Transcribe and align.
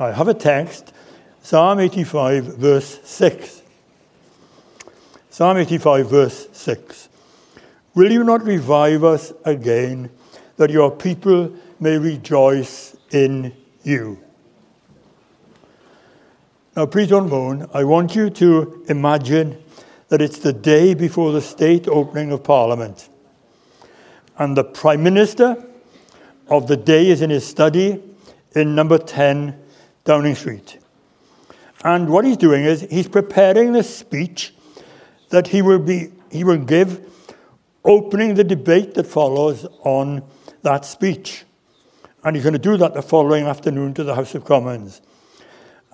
I 0.00 0.12
have 0.12 0.28
a 0.28 0.34
text, 0.34 0.94
Psalm 1.42 1.78
85, 1.78 2.56
verse 2.56 3.00
6. 3.04 3.60
Psalm 5.28 5.58
85, 5.58 6.08
verse 6.08 6.48
6. 6.52 7.10
Will 7.94 8.10
you 8.10 8.24
not 8.24 8.42
revive 8.42 9.04
us 9.04 9.34
again, 9.44 10.08
that 10.56 10.70
your 10.70 10.90
people 10.90 11.52
may 11.80 11.98
rejoice 11.98 12.96
in 13.10 13.52
you? 13.82 14.18
Now, 16.74 16.86
please 16.86 17.08
don't 17.08 17.28
moan. 17.28 17.68
I 17.74 17.84
want 17.84 18.16
you 18.16 18.30
to 18.30 18.82
imagine 18.88 19.62
that 20.08 20.22
it's 20.22 20.38
the 20.38 20.54
day 20.54 20.94
before 20.94 21.30
the 21.30 21.42
state 21.42 21.86
opening 21.88 22.32
of 22.32 22.42
Parliament. 22.42 23.10
And 24.38 24.56
the 24.56 24.64
Prime 24.64 25.02
Minister 25.02 25.62
of 26.48 26.68
the 26.68 26.78
day 26.78 27.10
is 27.10 27.20
in 27.20 27.28
his 27.28 27.46
study 27.46 28.02
in 28.54 28.74
number 28.74 28.96
10 28.96 29.66
Downing 30.04 30.34
Street. 30.34 30.78
And 31.84 32.10
what 32.10 32.24
he's 32.24 32.36
doing 32.36 32.64
is 32.64 32.82
he's 32.90 33.08
preparing 33.08 33.72
the 33.72 33.82
speech 33.82 34.54
that 35.30 35.48
he 35.48 35.62
will, 35.62 35.78
be, 35.78 36.10
he 36.30 36.44
will 36.44 36.58
give, 36.58 37.06
opening 37.84 38.34
the 38.34 38.44
debate 38.44 38.94
that 38.94 39.06
follows 39.06 39.66
on 39.84 40.22
that 40.62 40.84
speech. 40.84 41.44
And 42.22 42.36
he's 42.36 42.44
going 42.44 42.52
to 42.52 42.58
do 42.58 42.76
that 42.76 42.94
the 42.94 43.02
following 43.02 43.46
afternoon 43.46 43.94
to 43.94 44.04
the 44.04 44.14
House 44.14 44.34
of 44.34 44.44
Commons. 44.44 45.00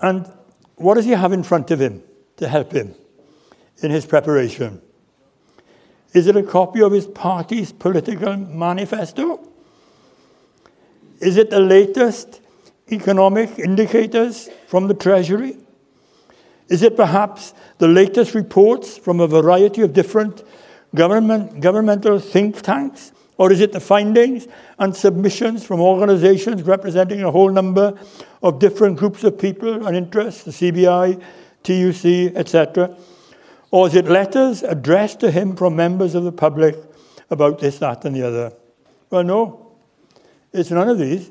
And 0.01 0.29
what 0.75 0.95
does 0.95 1.05
he 1.05 1.11
have 1.11 1.31
in 1.31 1.43
front 1.43 1.71
of 1.71 1.79
him 1.79 2.03
to 2.37 2.47
help 2.47 2.73
him 2.73 2.93
in 3.81 3.91
his 3.91 4.05
preparation? 4.05 4.81
Is 6.13 6.27
it 6.27 6.35
a 6.35 6.43
copy 6.43 6.81
of 6.81 6.91
his 6.91 7.07
party's 7.07 7.71
political 7.71 8.35
manifesto? 8.35 9.47
Is 11.19 11.37
it 11.37 11.49
the 11.49 11.59
latest 11.59 12.41
economic 12.91 13.59
indicators 13.59 14.49
from 14.67 14.87
the 14.87 14.93
Treasury? 14.93 15.57
Is 16.69 16.83
it 16.83 16.95
perhaps 16.97 17.53
the 17.77 17.87
latest 17.87 18.35
reports 18.35 18.97
from 18.97 19.19
a 19.19 19.27
variety 19.27 19.81
of 19.81 19.93
different 19.93 20.43
government, 20.93 21.61
governmental 21.61 22.19
think 22.19 22.61
tanks? 22.61 23.11
Or 23.37 23.51
is 23.51 23.61
it 23.61 23.71
the 23.71 23.79
findings 23.79 24.47
and 24.79 24.95
submissions 24.95 25.63
from 25.63 25.79
organizations 25.79 26.63
representing 26.63 27.23
a 27.23 27.31
whole 27.31 27.51
number 27.51 27.97
of 28.41 28.59
different 28.59 28.97
groups 28.97 29.23
of 29.23 29.37
people 29.37 29.85
and 29.85 29.95
interests, 29.95 30.43
the 30.43 30.51
CBI, 30.51 31.21
TUC, 31.63 32.35
etc.? 32.35 32.97
Or 33.69 33.87
is 33.87 33.95
it 33.95 34.05
letters 34.05 34.63
addressed 34.63 35.19
to 35.19 35.31
him 35.31 35.55
from 35.55 35.75
members 35.75 36.15
of 36.15 36.23
the 36.23 36.31
public 36.31 36.75
about 37.29 37.59
this, 37.59 37.77
that, 37.79 38.05
and 38.05 38.15
the 38.15 38.25
other? 38.25 38.53
Well, 39.09 39.23
no. 39.23 39.75
It's 40.51 40.71
none 40.71 40.89
of 40.89 40.97
these. 40.97 41.29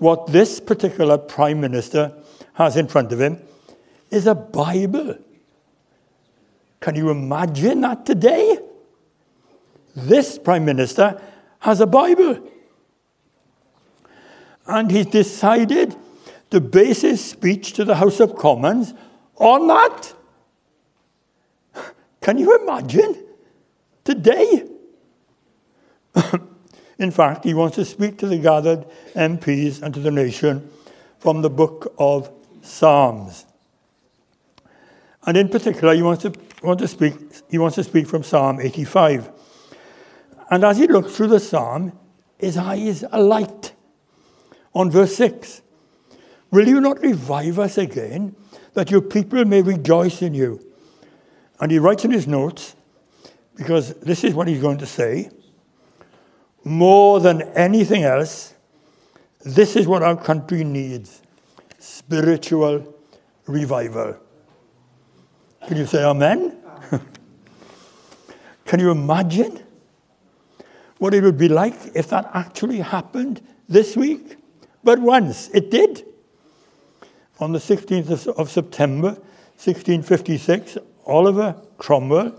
What 0.00 0.28
this 0.28 0.60
particular 0.60 1.18
Prime 1.18 1.60
Minister 1.60 2.14
has 2.54 2.74
in 2.78 2.88
front 2.88 3.12
of 3.12 3.20
him 3.20 3.38
is 4.10 4.26
a 4.26 4.34
Bible. 4.34 5.18
Can 6.80 6.94
you 6.94 7.10
imagine 7.10 7.82
that 7.82 8.06
today? 8.06 8.58
This 9.94 10.38
Prime 10.38 10.64
Minister 10.64 11.20
has 11.58 11.82
a 11.82 11.86
Bible. 11.86 12.50
And 14.66 14.90
he's 14.90 15.04
decided 15.04 15.94
to 16.48 16.62
base 16.62 17.02
his 17.02 17.22
speech 17.22 17.74
to 17.74 17.84
the 17.84 17.96
House 17.96 18.20
of 18.20 18.36
Commons 18.36 18.94
on 19.36 19.66
that. 19.66 20.14
Can 22.22 22.38
you 22.38 22.58
imagine? 22.62 23.22
Today. 24.02 24.66
In 27.00 27.10
fact, 27.10 27.44
he 27.44 27.54
wants 27.54 27.76
to 27.76 27.84
speak 27.86 28.18
to 28.18 28.26
the 28.26 28.36
gathered 28.36 28.84
MPs 29.14 29.80
and 29.80 29.94
to 29.94 30.00
the 30.00 30.10
nation 30.10 30.70
from 31.18 31.40
the 31.40 31.48
book 31.48 31.94
of 31.98 32.30
Psalms. 32.60 33.46
And 35.24 35.34
in 35.38 35.48
particular, 35.48 35.94
he 35.94 36.02
wants 36.02 36.24
to, 36.24 36.32
want 36.62 36.78
to 36.80 36.88
speak, 36.88 37.14
he 37.50 37.56
wants 37.56 37.76
to 37.76 37.84
speak 37.84 38.06
from 38.06 38.22
Psalm 38.22 38.60
85. 38.60 39.30
And 40.50 40.62
as 40.62 40.76
he 40.76 40.86
looks 40.88 41.16
through 41.16 41.28
the 41.28 41.40
psalm, 41.40 41.98
his 42.38 42.58
eyes 42.58 43.02
alight 43.10 43.72
on 44.74 44.90
verse 44.90 45.16
6. 45.16 45.62
Will 46.50 46.68
you 46.68 46.82
not 46.82 47.00
revive 47.00 47.58
us 47.58 47.78
again, 47.78 48.36
that 48.74 48.90
your 48.90 49.00
people 49.00 49.42
may 49.46 49.62
rejoice 49.62 50.20
in 50.20 50.34
you? 50.34 50.60
And 51.60 51.72
he 51.72 51.78
writes 51.78 52.04
in 52.04 52.10
his 52.10 52.26
notes, 52.26 52.76
because 53.56 53.94
this 54.00 54.22
is 54.22 54.34
what 54.34 54.48
he's 54.48 54.60
going 54.60 54.78
to 54.78 54.86
say 54.86 55.30
more 56.64 57.20
than 57.20 57.42
anything 57.54 58.04
else, 58.04 58.54
this 59.44 59.76
is 59.76 59.86
what 59.86 60.02
our 60.02 60.16
country 60.16 60.64
needs 60.64 61.22
spiritual 61.78 62.94
revival. 63.46 64.16
Can 65.66 65.76
you 65.78 65.86
say 65.86 66.04
amen? 66.04 66.56
Can 68.66 68.80
you 68.80 68.90
imagine 68.90 69.62
what 70.98 71.14
it 71.14 71.22
would 71.22 71.38
be 71.38 71.48
like 71.48 71.74
if 71.94 72.08
that 72.08 72.30
actually 72.34 72.80
happened 72.80 73.40
this 73.68 73.96
week? 73.96 74.36
But 74.84 74.98
once 74.98 75.48
it 75.54 75.70
did. 75.70 76.04
On 77.38 77.52
the 77.52 77.58
16th 77.58 78.28
of 78.28 78.50
September, 78.50 79.08
1656, 79.56 80.76
Oliver 81.06 81.56
Cromwell, 81.78 82.38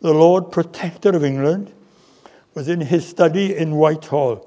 the 0.00 0.12
Lord 0.12 0.52
Protector 0.52 1.10
of 1.10 1.24
England, 1.24 1.72
was 2.58 2.66
in 2.66 2.80
his 2.80 3.06
study 3.06 3.56
in 3.56 3.76
Whitehall, 3.76 4.44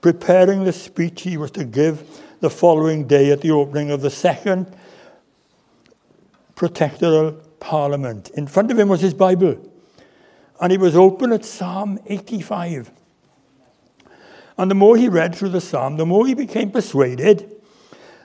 preparing 0.00 0.64
the 0.64 0.72
speech 0.72 1.20
he 1.20 1.36
was 1.36 1.50
to 1.50 1.62
give 1.62 2.02
the 2.40 2.48
following 2.48 3.06
day 3.06 3.30
at 3.30 3.42
the 3.42 3.50
opening 3.50 3.90
of 3.90 4.00
the 4.00 4.08
second 4.08 4.74
protectoral 6.54 7.32
parliament. 7.60 8.30
In 8.30 8.46
front 8.46 8.70
of 8.70 8.78
him 8.78 8.88
was 8.88 9.02
his 9.02 9.12
Bible, 9.12 9.58
and 10.58 10.72
he 10.72 10.78
was 10.78 10.96
open 10.96 11.32
at 11.32 11.44
Psalm 11.44 11.98
85. 12.06 12.90
And 14.56 14.70
the 14.70 14.74
more 14.74 14.96
he 14.96 15.10
read 15.10 15.34
through 15.34 15.50
the 15.50 15.60
psalm, 15.60 15.98
the 15.98 16.06
more 16.06 16.26
he 16.26 16.32
became 16.32 16.70
persuaded 16.70 17.60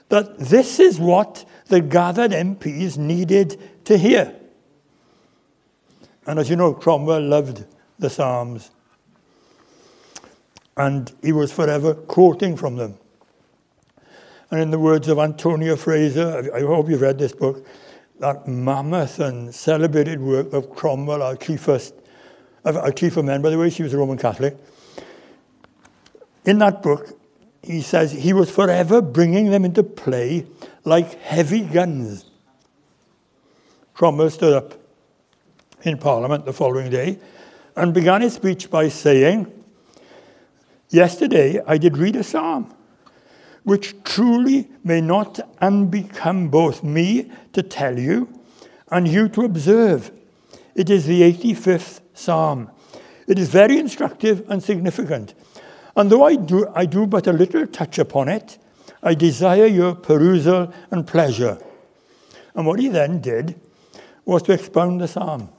that 0.08 0.38
this 0.38 0.80
is 0.80 0.98
what 0.98 1.44
the 1.66 1.82
gathered 1.82 2.30
MPs 2.30 2.96
needed 2.96 3.84
to 3.84 3.98
hear. 3.98 4.34
And 6.26 6.38
as 6.38 6.48
you 6.48 6.56
know, 6.56 6.72
Cromwell 6.72 7.20
loved 7.20 7.66
the 7.98 8.08
Psalms 8.08 8.70
and 10.80 11.12
he 11.22 11.30
was 11.30 11.52
forever 11.52 11.92
quoting 11.92 12.56
from 12.56 12.76
them. 12.76 12.96
And 14.50 14.62
in 14.62 14.70
the 14.70 14.78
words 14.78 15.08
of 15.08 15.18
Antonia 15.18 15.76
Fraser, 15.76 16.50
I 16.54 16.60
hope 16.60 16.88
you've 16.88 17.02
read 17.02 17.18
this 17.18 17.32
book, 17.32 17.66
that 18.18 18.48
mammoth 18.48 19.20
and 19.20 19.54
celebrated 19.54 20.22
work 20.22 20.54
of 20.54 20.74
Cromwell, 20.74 21.22
our 21.22 21.36
chiefest, 21.36 21.92
our 22.64 22.92
chief 22.92 23.18
of 23.18 23.26
men, 23.26 23.42
by 23.42 23.50
the 23.50 23.58
way, 23.58 23.68
she 23.68 23.82
was 23.82 23.92
a 23.92 23.98
Roman 23.98 24.16
Catholic. 24.16 24.56
In 26.46 26.58
that 26.60 26.82
book, 26.82 27.18
he 27.62 27.82
says 27.82 28.12
he 28.12 28.32
was 28.32 28.50
forever 28.50 29.02
bringing 29.02 29.50
them 29.50 29.66
into 29.66 29.82
play 29.82 30.46
like 30.84 31.20
heavy 31.20 31.60
guns. 31.60 32.24
Cromwell 33.92 34.30
stood 34.30 34.54
up 34.54 34.74
in 35.82 35.98
Parliament 35.98 36.46
the 36.46 36.54
following 36.54 36.90
day 36.90 37.18
and 37.76 37.92
began 37.92 38.22
his 38.22 38.32
speech 38.32 38.70
by 38.70 38.88
saying, 38.88 39.59
Yesterday 40.90 41.60
I 41.66 41.78
did 41.78 41.96
read 41.96 42.16
a 42.16 42.24
psalm, 42.24 42.74
which 43.62 43.94
truly 44.02 44.68
may 44.82 45.00
not 45.00 45.38
unbecome 45.62 46.50
both 46.50 46.82
me 46.82 47.30
to 47.52 47.62
tell 47.62 47.96
you 47.96 48.28
and 48.90 49.06
you 49.06 49.28
to 49.28 49.44
observe. 49.44 50.10
It 50.74 50.90
is 50.90 51.06
the 51.06 51.22
85th 51.22 52.00
psalm. 52.12 52.70
It 53.28 53.38
is 53.38 53.48
very 53.48 53.78
instructive 53.78 54.44
and 54.50 54.60
significant. 54.60 55.34
And 55.94 56.10
though 56.10 56.24
I 56.24 56.34
do, 56.34 56.66
I 56.74 56.86
do 56.86 57.06
but 57.06 57.28
a 57.28 57.32
little 57.32 57.68
touch 57.68 57.98
upon 57.98 58.28
it, 58.28 58.58
I 59.00 59.14
desire 59.14 59.66
your 59.66 59.94
perusal 59.94 60.72
and 60.90 61.06
pleasure. 61.06 61.58
And 62.54 62.66
what 62.66 62.80
he 62.80 62.88
then 62.88 63.20
did 63.20 63.60
was 64.24 64.42
to 64.44 64.52
expound 64.52 65.00
the 65.00 65.08
psalm, 65.08 65.50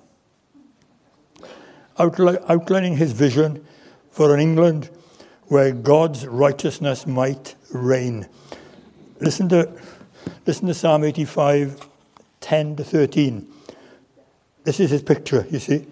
outlining 1.97 2.97
his 2.97 3.13
vision 3.13 3.65
for 4.09 4.33
an 4.33 4.41
England 4.41 4.89
where 5.51 5.73
God's 5.73 6.25
righteousness 6.25 7.05
might 7.05 7.55
reign. 7.73 8.25
Listen 9.19 9.49
to, 9.49 9.69
listen 10.47 10.67
to 10.67 10.73
Psalm 10.73 11.03
85, 11.03 11.89
10 12.39 12.77
to 12.77 12.85
13. 12.85 13.51
This 14.63 14.79
is 14.79 14.91
his 14.91 15.03
picture, 15.03 15.45
you 15.49 15.59
see, 15.59 15.85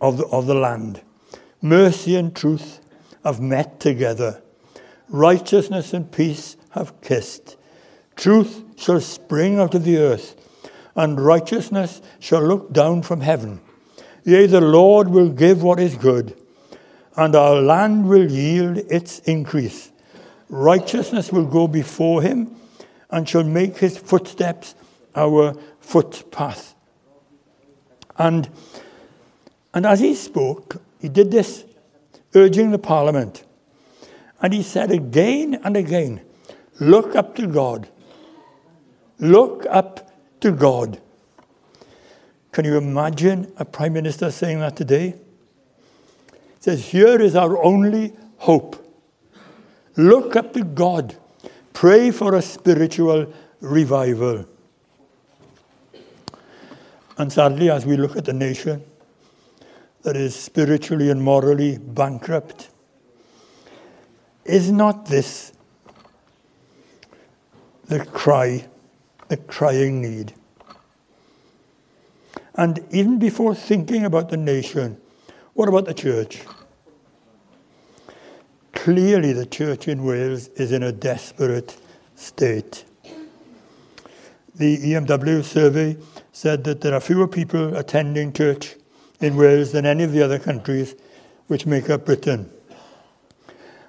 of 0.00 0.16
the, 0.16 0.24
of 0.28 0.46
the 0.46 0.54
land. 0.54 1.02
Mercy 1.60 2.16
and 2.16 2.34
truth 2.34 2.80
have 3.22 3.38
met 3.38 3.80
together. 3.80 4.40
Righteousness 5.10 5.92
and 5.92 6.10
peace 6.10 6.56
have 6.70 6.98
kissed. 7.02 7.58
Truth 8.16 8.62
shall 8.78 9.02
spring 9.02 9.60
out 9.60 9.74
of 9.74 9.84
the 9.84 9.98
earth, 9.98 10.36
and 10.96 11.20
righteousness 11.20 12.00
shall 12.18 12.42
look 12.42 12.72
down 12.72 13.02
from 13.02 13.20
heaven. 13.20 13.60
Yea, 14.24 14.46
the 14.46 14.62
Lord 14.62 15.08
will 15.08 15.28
give 15.28 15.62
what 15.62 15.78
is 15.78 15.96
good 15.96 16.34
and 17.16 17.34
our 17.34 17.60
land 17.60 18.08
will 18.08 18.30
yield 18.30 18.78
its 18.90 19.20
increase. 19.20 19.90
righteousness 20.48 21.32
will 21.32 21.46
go 21.46 21.66
before 21.66 22.22
him 22.22 22.54
and 23.10 23.28
shall 23.28 23.42
make 23.44 23.78
his 23.78 23.96
footsteps 23.96 24.74
our 25.14 25.54
footpath. 25.80 26.74
And, 28.18 28.48
and 29.72 29.86
as 29.86 30.00
he 30.00 30.14
spoke, 30.14 30.80
he 31.00 31.08
did 31.08 31.30
this, 31.30 31.64
urging 32.34 32.70
the 32.70 32.78
parliament. 32.78 33.44
And 34.40 34.52
he 34.52 34.62
said 34.62 34.90
again 34.90 35.60
and 35.64 35.76
again, 35.76 36.20
Look 36.80 37.14
up 37.14 37.36
to 37.36 37.46
God. 37.46 37.88
Look 39.18 39.64
up 39.70 40.10
to 40.40 40.50
God. 40.50 41.00
Can 42.50 42.64
you 42.64 42.76
imagine 42.76 43.52
a 43.56 43.64
prime 43.64 43.92
minister 43.92 44.30
saying 44.30 44.60
that 44.60 44.76
today? 44.76 45.14
Says, 46.64 46.86
Here 46.86 47.20
is 47.20 47.36
our 47.36 47.62
only 47.62 48.14
hope. 48.38 48.82
Look 49.98 50.34
up 50.34 50.54
to 50.54 50.64
God. 50.64 51.14
Pray 51.74 52.10
for 52.10 52.36
a 52.36 52.40
spiritual 52.40 53.30
revival. 53.60 54.46
And 57.18 57.30
sadly, 57.30 57.68
as 57.68 57.84
we 57.84 57.98
look 57.98 58.16
at 58.16 58.24
the 58.24 58.32
nation 58.32 58.82
that 60.04 60.16
is 60.16 60.34
spiritually 60.34 61.10
and 61.10 61.22
morally 61.22 61.76
bankrupt, 61.76 62.70
is 64.46 64.72
not 64.72 65.04
this 65.04 65.52
the 67.88 68.06
cry, 68.06 68.66
the 69.28 69.36
crying 69.36 70.00
need? 70.00 70.32
And 72.54 72.82
even 72.90 73.18
before 73.18 73.54
thinking 73.54 74.06
about 74.06 74.30
the 74.30 74.38
nation, 74.38 74.96
what 75.52 75.68
about 75.68 75.84
the 75.84 75.94
church? 75.94 76.40
Clearly, 78.84 79.32
the 79.32 79.46
church 79.46 79.88
in 79.88 80.04
Wales 80.04 80.48
is 80.56 80.70
in 80.70 80.82
a 80.82 80.92
desperate 80.92 81.74
state. 82.16 82.84
The 84.54 84.76
EMW 84.76 85.42
survey 85.42 85.96
said 86.32 86.64
that 86.64 86.82
there 86.82 86.92
are 86.92 87.00
fewer 87.00 87.26
people 87.26 87.74
attending 87.78 88.34
church 88.34 88.76
in 89.22 89.36
Wales 89.36 89.72
than 89.72 89.86
any 89.86 90.04
of 90.04 90.12
the 90.12 90.20
other 90.20 90.38
countries 90.38 90.94
which 91.46 91.64
make 91.64 91.88
up 91.88 92.04
Britain. 92.04 92.50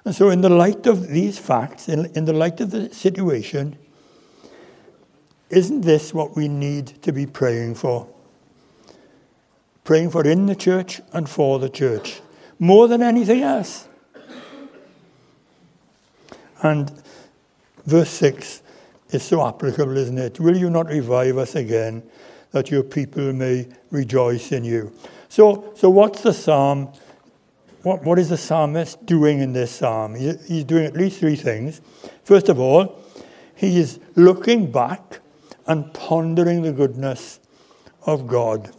And 0.06 0.14
so, 0.14 0.30
in 0.30 0.40
the 0.40 0.48
light 0.48 0.86
of 0.86 1.08
these 1.08 1.38
facts, 1.38 1.90
in, 1.90 2.06
in 2.16 2.24
the 2.24 2.32
light 2.32 2.62
of 2.62 2.70
the 2.70 2.88
situation, 2.94 3.76
isn't 5.50 5.82
this 5.82 6.14
what 6.14 6.34
we 6.34 6.48
need 6.48 7.02
to 7.02 7.12
be 7.12 7.26
praying 7.26 7.74
for? 7.74 8.08
Praying 9.84 10.08
for 10.08 10.26
in 10.26 10.46
the 10.46 10.56
church 10.56 11.02
and 11.12 11.28
for 11.28 11.58
the 11.58 11.68
church, 11.68 12.22
more 12.58 12.88
than 12.88 13.02
anything 13.02 13.42
else. 13.42 13.88
And 16.62 16.90
verse 17.84 18.10
6 18.10 18.62
is 19.10 19.22
so 19.22 19.46
applicable, 19.46 19.96
isn't 19.96 20.18
it? 20.18 20.40
Will 20.40 20.56
you 20.56 20.70
not 20.70 20.86
revive 20.86 21.38
us 21.38 21.54
again, 21.54 22.02
that 22.52 22.70
your 22.70 22.82
people 22.82 23.32
may 23.32 23.68
rejoice 23.90 24.52
in 24.52 24.64
you? 24.64 24.92
So, 25.28 25.72
so 25.76 25.90
what's 25.90 26.22
the 26.22 26.32
psalm? 26.32 26.92
What, 27.82 28.02
what 28.02 28.18
is 28.18 28.30
the 28.30 28.36
psalmist 28.36 29.04
doing 29.06 29.40
in 29.40 29.52
this 29.52 29.70
psalm? 29.70 30.14
He, 30.14 30.32
he's 30.48 30.64
doing 30.64 30.86
at 30.86 30.94
least 30.94 31.20
three 31.20 31.36
things. 31.36 31.80
First 32.24 32.48
of 32.48 32.58
all, 32.58 33.02
he 33.54 33.78
is 33.78 34.00
looking 34.16 34.70
back 34.70 35.20
and 35.66 35.92
pondering 35.92 36.62
the 36.62 36.72
goodness 36.72 37.40
of 38.04 38.26
God. 38.26 38.70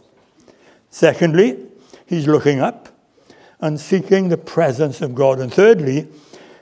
Secondly, 0.90 1.66
he's 2.06 2.26
looking 2.26 2.60
up 2.60 2.88
and 3.60 3.78
seeking 3.78 4.28
the 4.28 4.38
presence 4.38 5.00
of 5.00 5.14
God. 5.14 5.40
And 5.40 5.52
thirdly, 5.52 6.08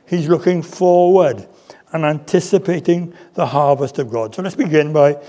he's 0.07 0.29
looking 0.29 0.63
forward 0.63 1.49
and 1.93 2.05
anticipating 2.05 3.15
the 3.35 3.47
harvest 3.47 3.99
of 3.99 4.11
God. 4.11 4.35
So 4.35 4.43
let's 4.43 4.57
begin 4.57 4.93
by, 4.93 5.21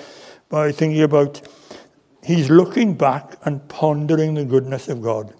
by 0.49 0.71
thinking 0.71 1.01
about 1.01 1.41
he's 2.23 2.49
looking 2.49 2.95
back 2.95 3.37
and 3.43 3.67
pondering 3.69 4.33
the 4.33 4.45
goodness 4.45 4.87
of 4.87 5.01
God. 5.01 5.33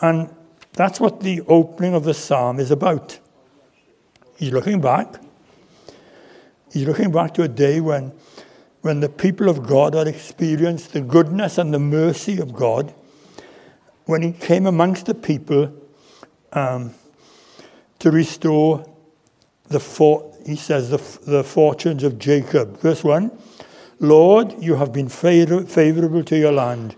And 0.00 0.34
that's 0.72 0.98
what 0.98 1.20
the 1.20 1.42
opening 1.42 1.94
of 1.94 2.04
the 2.04 2.14
psalm 2.14 2.58
is 2.58 2.70
about. 2.70 3.18
He's 4.36 4.52
looking 4.52 4.80
back. 4.80 5.16
He's 6.72 6.86
looking 6.86 7.12
back 7.12 7.34
to 7.34 7.42
a 7.42 7.48
day 7.48 7.80
when, 7.80 8.12
when 8.80 9.00
the 9.00 9.08
people 9.08 9.48
of 9.48 9.66
God 9.66 9.94
had 9.94 10.08
experienced 10.08 10.94
the 10.94 11.02
goodness 11.02 11.58
and 11.58 11.72
the 11.72 11.78
mercy 11.78 12.38
of 12.38 12.54
God, 12.54 12.94
when 14.06 14.22
He 14.22 14.32
came 14.32 14.66
amongst 14.66 15.06
the 15.06 15.14
people 15.14 15.72
um, 16.54 16.94
to 18.02 18.10
restore 18.10 18.84
the, 19.68 19.78
for, 19.78 20.34
he 20.44 20.56
says, 20.56 20.90
the, 20.90 21.30
the 21.30 21.44
fortunes 21.44 22.02
of 22.02 22.18
Jacob. 22.18 22.80
Verse 22.80 23.04
1 23.04 23.30
Lord, 24.00 24.60
you 24.60 24.74
have 24.74 24.92
been 24.92 25.08
favor- 25.08 25.64
favorable 25.64 26.24
to 26.24 26.36
your 26.36 26.50
land. 26.50 26.96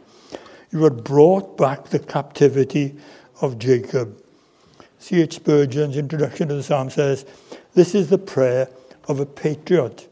You 0.71 0.83
have 0.85 1.05
brought 1.05 1.59
back 1.59 1.91
the 1.91 1.99
captivity 1.99 2.97
of 3.43 3.59
Jacob. 3.59 4.19
C.H. 4.99 5.35
Spurgeon's 5.35 5.99
introduction 5.99 6.49
to 6.49 6.55
the 6.55 6.63
psalm 6.63 6.89
says, 6.89 7.27
This 7.75 7.95
is 7.95 8.09
the 8.09 8.17
prayer 8.17 8.71
of 9.07 9.21
a 9.21 9.27
patriot 9.27 10.09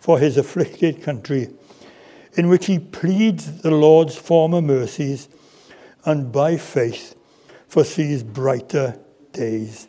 for 0.00 0.18
his 0.18 0.36
afflicted 0.36 1.00
country, 1.04 1.50
in 2.32 2.48
which 2.48 2.66
he 2.66 2.80
pleads 2.80 3.62
the 3.62 3.70
Lord's 3.70 4.16
former 4.16 4.60
mercies 4.60 5.28
and 6.04 6.32
by 6.32 6.56
faith 6.56 7.14
foresees 7.68 8.24
brighter 8.24 8.98
days. 9.32 9.86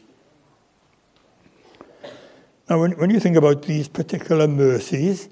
Now, 2.69 2.81
when, 2.81 2.91
when 2.93 3.09
you 3.09 3.19
think 3.19 3.37
about 3.37 3.63
these 3.63 3.87
particular 3.87 4.47
mercies, 4.47 5.29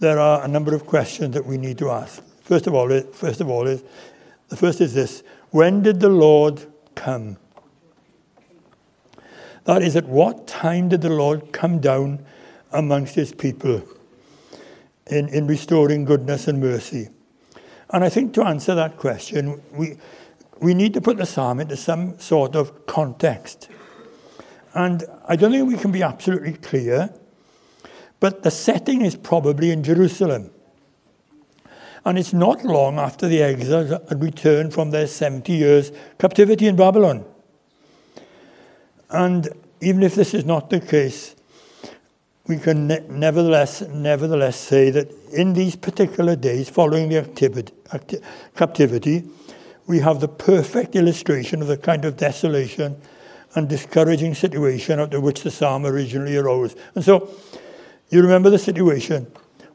there 0.00 0.18
are 0.18 0.44
a 0.44 0.48
number 0.48 0.74
of 0.74 0.86
questions 0.86 1.34
that 1.34 1.46
we 1.46 1.56
need 1.56 1.78
to 1.78 1.90
ask. 1.90 2.22
First 2.42 2.66
of 2.66 2.74
all, 2.74 2.88
first 3.12 3.40
of 3.40 3.48
all 3.48 3.66
is 3.66 3.82
the 4.48 4.56
first 4.56 4.80
is 4.80 4.94
this: 4.94 5.22
When 5.50 5.82
did 5.82 6.00
the 6.00 6.08
Lord 6.08 6.66
come? 6.94 7.36
That 9.64 9.82
is, 9.82 9.96
at 9.96 10.06
what 10.06 10.46
time 10.46 10.88
did 10.88 11.02
the 11.02 11.10
Lord 11.10 11.52
come 11.52 11.78
down 11.78 12.24
amongst 12.72 13.14
His 13.14 13.32
people 13.32 13.82
in, 15.08 15.28
in 15.28 15.46
restoring 15.46 16.06
goodness 16.06 16.48
and 16.48 16.60
mercy? 16.60 17.10
And 17.90 18.02
I 18.02 18.08
think 18.08 18.32
to 18.34 18.44
answer 18.44 18.74
that 18.74 18.96
question, 18.96 19.60
we 19.72 19.98
we 20.60 20.74
need 20.74 20.94
to 20.94 21.00
put 21.00 21.18
the 21.18 21.26
psalm 21.26 21.60
into 21.60 21.76
some 21.76 22.18
sort 22.18 22.56
of 22.56 22.86
context. 22.86 23.68
And 24.78 25.02
I 25.26 25.34
don't 25.34 25.50
think 25.50 25.68
we 25.68 25.76
can 25.76 25.90
be 25.90 26.04
absolutely 26.04 26.52
clear, 26.52 27.12
but 28.20 28.44
the 28.44 28.50
setting 28.52 29.02
is 29.02 29.16
probably 29.16 29.72
in 29.72 29.82
Jerusalem. 29.82 30.52
And 32.04 32.16
it's 32.16 32.32
not 32.32 32.64
long 32.64 32.96
after 32.96 33.26
the 33.26 33.42
exiles 33.42 33.90
had 33.90 34.22
returned 34.22 34.72
from 34.72 34.92
their 34.92 35.08
70 35.08 35.52
years 35.52 35.90
captivity 36.20 36.68
in 36.68 36.76
Babylon. 36.76 37.24
And 39.10 39.48
even 39.80 40.04
if 40.04 40.14
this 40.14 40.32
is 40.32 40.44
not 40.44 40.70
the 40.70 40.78
case, 40.78 41.34
we 42.46 42.58
can 42.58 42.86
ne- 42.86 43.04
nevertheless, 43.08 43.80
nevertheless 43.80 44.54
say 44.54 44.90
that 44.90 45.10
in 45.32 45.54
these 45.54 45.74
particular 45.74 46.36
days 46.36 46.70
following 46.70 47.08
the 47.08 47.18
activity, 47.18 47.72
acti- 47.92 48.20
captivity, 48.54 49.24
we 49.88 49.98
have 49.98 50.20
the 50.20 50.28
perfect 50.28 50.94
illustration 50.94 51.62
of 51.62 51.66
the 51.66 51.76
kind 51.76 52.04
of 52.04 52.16
desolation 52.16 53.00
and 53.54 53.68
discouraging 53.68 54.34
situation 54.34 55.00
out 55.00 55.14
of 55.14 55.22
which 55.22 55.42
the 55.42 55.50
psalm 55.50 55.86
originally 55.86 56.36
arose. 56.36 56.76
And 56.94 57.04
so, 57.04 57.30
you 58.10 58.22
remember 58.22 58.50
the 58.50 58.58
situation 58.58 59.30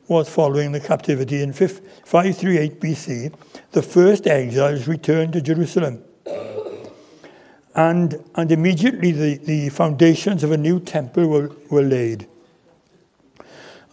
was 0.08 0.28
following 0.30 0.72
the 0.72 0.80
captivity 0.80 1.42
in 1.42 1.54
538 1.54 2.80
BC. 2.80 3.34
The 3.72 3.82
first 3.82 4.28
exiles 4.28 4.88
returned 4.88 5.34
to 5.34 5.42
Jerusalem. 5.42 6.04
And, 7.76 8.24
and 8.36 8.52
immediately 8.52 9.12
the, 9.12 9.38
the 9.38 9.70
foundations 9.70 10.44
of 10.44 10.52
a 10.52 10.58
new 10.58 10.80
temple 10.80 11.28
were, 11.28 11.52
were 11.70 11.82
laid. 11.82 12.28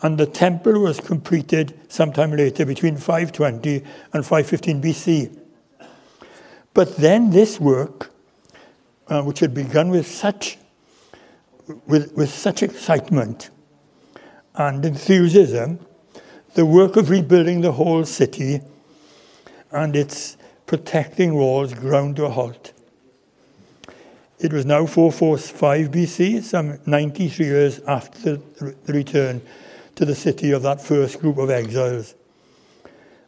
And 0.02 0.18
the 0.18 0.26
temple 0.26 0.80
was 0.80 1.00
completed 1.00 1.78
sometime 1.88 2.32
later, 2.32 2.64
between 2.64 2.96
520 2.96 3.82
and 4.12 4.25
515 4.25 4.82
BC. 4.82 5.38
But 6.72 6.96
then 6.96 7.30
this 7.30 7.60
work 7.60 8.10
uh, 9.11 9.23
which 9.23 9.40
had 9.40 9.52
begun 9.52 9.90
with 9.90 10.07
such, 10.07 10.57
with, 11.87 12.17
with 12.17 12.31
such 12.31 12.62
excitement 12.62 13.50
and 14.55 14.85
enthusiasm, 14.85 15.81
the 16.55 16.64
work 16.64 16.97
of 16.97 17.11
rebuilding 17.11 17.61
the 17.61 17.73
whole 17.73 18.05
city 18.05 18.61
and 19.73 19.95
its 19.95 20.37
protecting 20.67 21.35
walls 21.35 21.75
ground 21.75 22.17
to 22.17 22.25
a 22.25 22.31
halt. 22.31 22.73
It 24.38 24.52
was 24.52 24.64
now 24.64 24.87
445 24.87 25.90
BC, 25.90 26.43
some 26.43 26.79
93 26.87 27.47
years 27.47 27.81
after 27.81 28.37
the 28.37 28.75
return 28.93 29.43
to 29.97 30.05
the 30.05 30.14
city 30.14 30.52
of 30.52 30.62
that 30.62 30.81
first 30.81 31.21
group 31.21 31.37
of 31.37 31.50
exiles. 31.50 32.14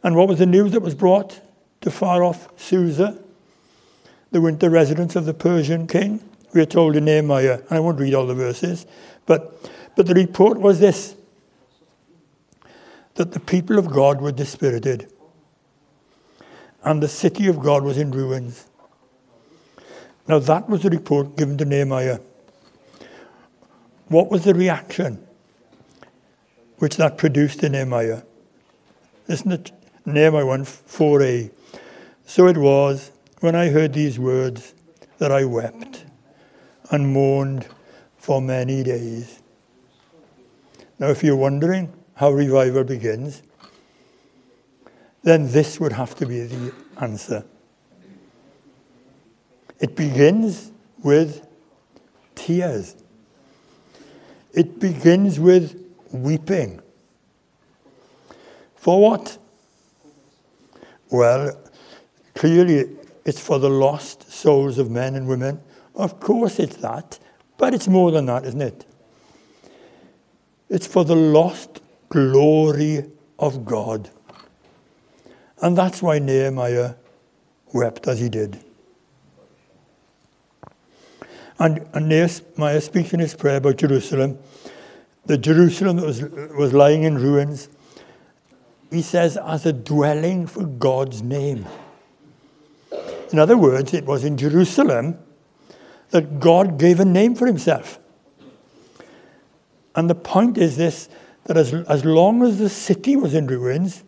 And 0.03 0.17
what 0.17 0.29
was 0.29 0.39
the 0.39 0.47
news 0.47 0.73
that 0.73 0.81
was 0.81 0.95
brought 0.95 1.41
to 1.83 1.91
far 1.91 2.23
off 2.23 2.49
Susa? 2.59 3.19
The 4.33 4.41
winter 4.41 4.69
residence 4.69 5.15
of 5.15 5.25
the 5.25 5.35
Persian 5.35 5.87
king? 5.87 6.21
we 6.53 6.61
are 6.61 6.67
told 6.67 6.97
in 6.97 7.05
Nehemiah, 7.07 7.61
and 7.69 7.71
I 7.71 7.81
won't 7.81 7.99
read 7.99 8.15
all 8.15 8.27
the 8.27 8.35
verses, 8.35 8.87
but, 9.27 9.71
but 9.97 10.07
the 10.07 10.15
report 10.15 10.59
was 10.59 10.81
this 10.81 11.17
that 13.15 13.33
the 13.33 13.41
people 13.41 13.79
of 13.79 13.91
God 13.91 14.23
were 14.23 14.33
dispirited, 14.33 15.13
and 16.83 17.03
the 17.03 17.09
city 17.09 17.47
of 17.47 17.61
God 17.61 17.85
was 17.85 17.99
in 17.99 18.11
ruins. 18.11 18.67
Now, 20.27 20.39
that 20.39 20.69
was 20.69 20.83
the 20.83 20.89
report 20.89 21.37
given 21.37 21.59
to 21.59 21.67
Nehemiah. 21.67 22.21
What 24.09 24.31
was 24.31 24.45
the 24.45 24.55
reaction 24.55 25.27
which 26.79 26.97
that 26.97 27.19
produced 27.19 27.63
in 27.63 27.73
Nehemiah? 27.73 28.23
Listen 29.29 29.63
to 29.63 29.73
Nehemiah 30.07 30.47
1 30.47 30.65
4a. 30.65 31.51
So 32.25 32.47
it 32.47 32.57
was 32.57 33.12
when 33.43 33.57
I 33.57 33.71
heard 33.71 33.93
these 33.93 34.21
words 34.21 34.73
that 35.19 35.33
I 35.33 35.45
wept 35.45 36.05
and 36.93 37.13
mourned 37.13 37.67
for 38.17 38.41
many 38.41 38.85
days. 38.85 39.43
Now, 41.01 41.09
if 41.09 41.25
you're 41.25 41.35
wondering 41.35 41.93
how 42.15 42.31
revival 42.31 42.85
begins, 42.85 43.43
then 45.25 45.51
this 45.51 45.81
would 45.81 45.93
have 45.93 46.15
to 46.17 46.27
be 46.27 46.43
the 46.43 46.73
answer. 47.01 47.45
It 49.81 49.97
begins 49.97 50.71
with 51.03 51.45
tears. 52.37 52.95
It 54.53 54.79
begins 54.79 55.41
with 55.41 55.85
weeping. 56.13 56.81
For 58.77 59.01
what? 59.01 59.37
Well, 61.11 61.61
clearly 62.37 63.02
it's 63.25 63.41
for 63.41 63.59
the 63.59 63.71
lost 63.71 64.31
souls 64.31 64.79
of 64.79 64.91
men 64.91 65.15
and 65.15 65.29
women. 65.29 65.61
Of 65.95 66.21
course 66.21 66.59
it's 66.59 66.77
that, 66.77 67.19
but 67.59 67.75
it's 67.75 67.89
more 67.89 68.11
than 68.11 68.27
that, 68.27 68.45
isn't 68.45 68.63
it? 68.63 68.85
It's 70.69 70.87
for 70.87 71.05
the 71.05 71.17
lost 71.17 71.81
glory 72.09 73.05
of 73.39 73.65
God. 73.65 74.11
And 75.61 75.77
that's 75.77 76.03
why 76.03 76.19
Nehemiah 76.19 76.95
wept 77.73 78.09
as 78.09 78.19
he 78.19 78.29
did. 78.29 78.59
And, 81.59 81.87
and 81.93 82.09
Nehemiah 82.09 82.81
speaks 82.81 83.13
in 83.13 83.21
his 83.21 83.35
prayer 83.35 83.59
about 83.59 83.77
Jerusalem, 83.77 84.39
the 85.27 85.39
Jerusalem 85.39 85.97
that 85.99 86.07
was, 86.07 86.23
was 86.23 86.73
lying 86.73 87.05
in 87.05 87.17
ruins, 87.17 87.69
he 88.91 89.03
says, 89.03 89.37
as 89.37 89.65
a 89.65 89.73
dwelling 89.73 90.47
for 90.47 90.65
God's 90.65 91.23
name. 91.23 91.67
In 93.33 93.39
other 93.39 93.57
words, 93.57 93.95
it 93.95 94.05
was 94.05 94.25
in 94.25 94.37
Jerusalem 94.37 95.19
that 96.11 96.39
God 96.39 96.79
gave 96.79 97.01
a 97.01 97.05
name 97.05 97.35
for 97.35 97.47
himself. 97.47 97.99
And 99.95 100.09
the 100.09 100.15
point 100.15 100.59
is 100.59 100.77
this 100.77 101.09
that 101.45 101.57
as, 101.57 101.75
as 101.75 102.05
long 102.05 102.43
as 102.45 102.59
the 102.59 102.69
city 102.69 103.17
was 103.17 103.35
in 103.35 103.47
ruins, 103.49 104.05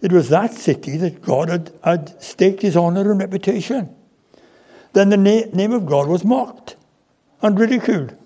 it 0.00 0.10
was 0.10 0.30
that 0.30 0.52
city 0.52 0.96
that 0.96 1.22
God 1.22 1.48
had, 1.48 1.72
had 1.84 2.20
staked 2.20 2.62
his 2.62 2.76
honor 2.76 3.10
and 3.12 3.20
reputation 3.20 3.94
then 4.92 5.08
the 5.08 5.16
na- 5.16 5.46
name 5.52 5.72
of 5.72 5.86
God 5.86 6.08
was 6.08 6.24
mocked 6.24 6.76
and 7.40 7.58
ridiculed. 7.58 8.16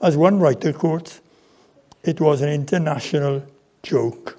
As 0.00 0.16
one 0.16 0.38
writer 0.38 0.72
quotes, 0.72 1.20
it 2.04 2.20
was 2.20 2.40
an 2.40 2.48
international 2.48 3.44
joke. 3.82 4.37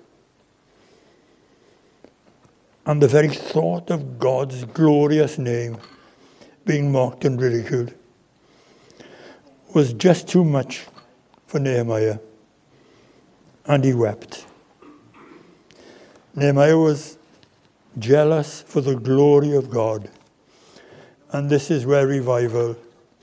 And 2.90 3.04
the 3.04 3.08
very 3.08 3.30
thought 3.30 3.92
of 3.92 4.18
God's 4.18 4.66
glorious 4.66 5.38
name 5.38 5.78
being 6.66 6.92
mocked 6.92 7.24
and 7.24 7.40
ridiculed 7.40 7.94
was 9.76 9.94
just 9.94 10.28
too 10.28 10.44
much 10.44 10.88
for 11.46 11.60
Nehemiah. 11.60 12.18
And 13.68 13.84
he 13.84 13.94
wept. 13.94 14.48
Nehemiah 16.34 16.80
was 16.80 17.20
jealous 18.00 18.64
for 18.64 18.82
the 18.82 18.96
glory 18.96 19.56
of 19.56 19.70
God. 19.70 20.10
And 21.32 21.48
this 21.48 21.70
is 21.70 21.86
where 21.86 22.08
revival 22.08 22.76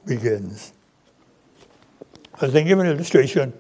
begins. 0.07 0.75
I 2.41 2.47
thinking 2.47 2.71
of 2.71 2.79
an 2.79 2.87
illustration. 2.87 3.53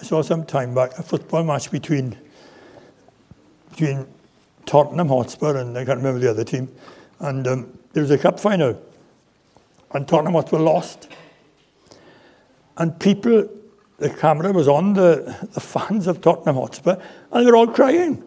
I 0.00 0.02
saw 0.02 0.22
some 0.22 0.46
time 0.46 0.74
back 0.74 0.98
a 0.98 1.02
football 1.02 1.44
match 1.44 1.70
between, 1.70 2.16
between 3.68 4.06
Tottenham 4.66 5.08
Hotspur 5.08 5.56
and 5.56 5.76
I 5.78 5.84
can't 5.84 5.98
remember 5.98 6.20
the 6.20 6.30
other 6.30 6.44
team. 6.44 6.68
And 7.20 7.46
um, 7.46 7.78
there 7.92 8.02
was 8.02 8.10
a 8.10 8.18
cup 8.18 8.38
final. 8.38 8.80
And 9.92 10.06
Tottenham 10.06 10.34
Hotspur 10.34 10.58
lost. 10.58 11.08
And 12.76 12.98
people, 13.00 13.48
the 13.98 14.10
camera 14.10 14.52
was 14.52 14.68
on 14.68 14.92
the, 14.92 15.48
the 15.54 15.60
fans 15.60 16.06
of 16.06 16.20
Tottenham 16.20 16.56
Hotspur, 16.56 17.00
and 17.32 17.46
they 17.46 17.50
were 17.50 17.56
all 17.56 17.68
crying. 17.68 18.22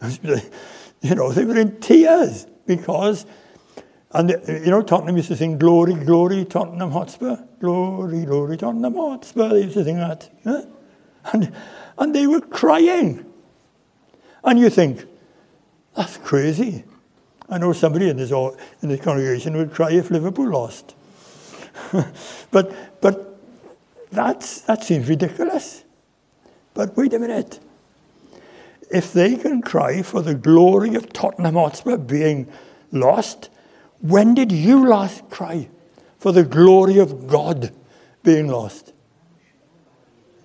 you 0.22 1.14
know, 1.14 1.30
they 1.32 1.44
were 1.44 1.58
in 1.58 1.78
tears 1.80 2.46
because 2.66 3.26
and 4.16 4.30
you 4.48 4.70
know, 4.70 4.80
Tottenham 4.80 5.18
used 5.18 5.28
to 5.28 5.36
sing 5.36 5.58
Glory, 5.58 5.92
Glory, 5.92 6.46
Tottenham 6.46 6.90
Hotspur. 6.90 7.36
Glory, 7.60 8.24
Glory, 8.24 8.56
Tottenham 8.56 8.94
Hotspur. 8.94 9.50
They 9.50 9.64
used 9.64 9.74
to 9.74 9.84
sing 9.84 9.98
that. 9.98 10.30
Yeah? 10.44 10.62
And, 11.32 11.52
and 11.98 12.14
they 12.14 12.26
were 12.26 12.40
crying. 12.40 13.25
And 14.46 14.58
you 14.58 14.70
think, 14.70 15.04
that's 15.94 16.16
crazy. 16.16 16.84
I 17.48 17.58
know 17.58 17.72
somebody 17.72 18.08
in 18.08 18.16
this, 18.16 18.30
in 18.30 18.88
this 18.88 19.00
congregation 19.00 19.56
would 19.56 19.72
cry 19.72 19.92
if 19.92 20.10
Liverpool 20.10 20.48
lost. 20.48 20.94
but 22.50 23.00
but 23.00 23.38
that's, 24.10 24.62
that 24.62 24.82
seems 24.82 25.08
ridiculous. 25.08 25.84
But 26.74 26.96
wait 26.96 27.12
a 27.12 27.18
minute. 27.18 27.60
If 28.90 29.12
they 29.12 29.36
can 29.36 29.62
cry 29.62 30.02
for 30.02 30.22
the 30.22 30.34
glory 30.34 30.94
of 30.94 31.12
Tottenham 31.12 31.54
Hotspur 31.54 31.96
being 31.96 32.50
lost, 32.92 33.50
when 34.00 34.34
did 34.34 34.52
you 34.52 34.86
last 34.86 35.28
cry 35.28 35.68
for 36.18 36.32
the 36.32 36.44
glory 36.44 36.98
of 36.98 37.26
God 37.26 37.72
being 38.22 38.48
lost? 38.48 38.92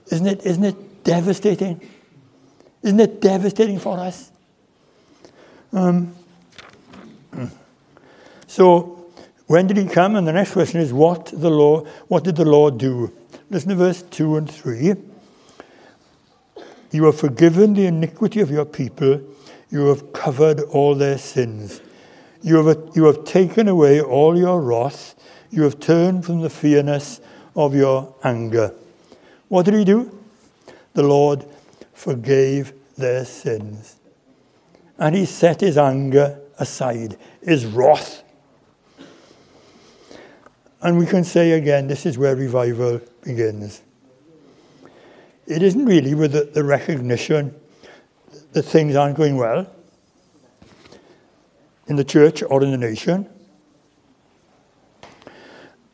Isn't 0.08 0.28
it, 0.28 0.46
isn't 0.46 0.64
it 0.64 1.04
devastating? 1.04 1.82
Isn't 2.84 3.00
it 3.00 3.22
devastating 3.22 3.80
for 3.80 4.00
us? 4.00 4.32
Um, 5.72 6.16
so, 8.48 9.06
when 9.48 9.68
did 9.68 9.78
he 9.78 9.86
come? 9.86 10.16
And 10.16 10.28
the 10.28 10.34
next 10.34 10.54
question 10.54 10.82
is, 10.82 10.92
what 10.92 11.28
the 11.28 11.50
law? 11.50 11.86
What 12.08 12.24
did 12.24 12.36
the 12.36 12.46
Lord 12.46 12.78
do? 12.78 13.12
Listen 13.50 13.70
to 13.70 13.76
verse 13.76 14.02
two 14.02 14.36
and 14.38 14.50
three. 14.50 14.96
You 16.92 17.06
have 17.06 17.18
forgiven 17.18 17.74
the 17.74 17.86
iniquity 17.86 18.42
of 18.42 18.52
your 18.52 18.66
people. 18.66 19.22
You 19.70 19.88
have 19.88 20.12
covered 20.12 20.60
all 20.60 20.96
their 20.96 21.18
sins. 21.18 21.82
You 22.42 22.66
have, 22.66 22.78
you 22.96 23.06
have 23.06 23.24
taken 23.24 23.68
away 23.68 24.02
all 24.02 24.38
your 24.38 24.60
wrath. 24.60 25.16
You 25.52 25.64
have 25.64 25.80
turned 25.80 26.26
from 26.26 26.42
the 26.42 26.50
fierceness 26.50 27.22
of 27.56 27.76
your 27.76 28.14
anger. 28.24 28.74
What 29.48 29.66
did 29.66 29.76
he 29.76 29.86
do? 29.86 30.18
The 30.94 31.04
Lord 31.04 31.46
forgave 32.02 32.74
their 32.98 33.24
sins. 33.24 33.98
And 34.98 35.16
he 35.16 35.26
set 35.26 35.62
his 35.62 35.78
anger 35.78 36.40
aside, 36.58 37.16
his 37.44 37.64
wrath. 37.68 38.24
And 40.82 40.98
we 40.98 41.06
can 41.06 41.24
say 41.24 41.52
again, 41.52 41.88
this 41.88 42.08
is 42.08 42.18
where 42.18 42.36
revival 42.36 43.02
begins. 43.24 43.84
It 45.46 45.62
isn't 45.62 45.86
really 45.86 46.16
with 46.16 46.32
the, 46.32 46.46
the 46.46 46.64
recognition 46.64 47.54
that 48.54 48.64
things 48.64 48.96
aren't 48.96 49.16
going 49.16 49.38
well 49.38 49.72
in 51.86 51.98
the 51.98 52.04
church 52.04 52.42
or 52.42 52.64
in 52.64 52.72
the 52.72 52.78
nation. 52.78 53.30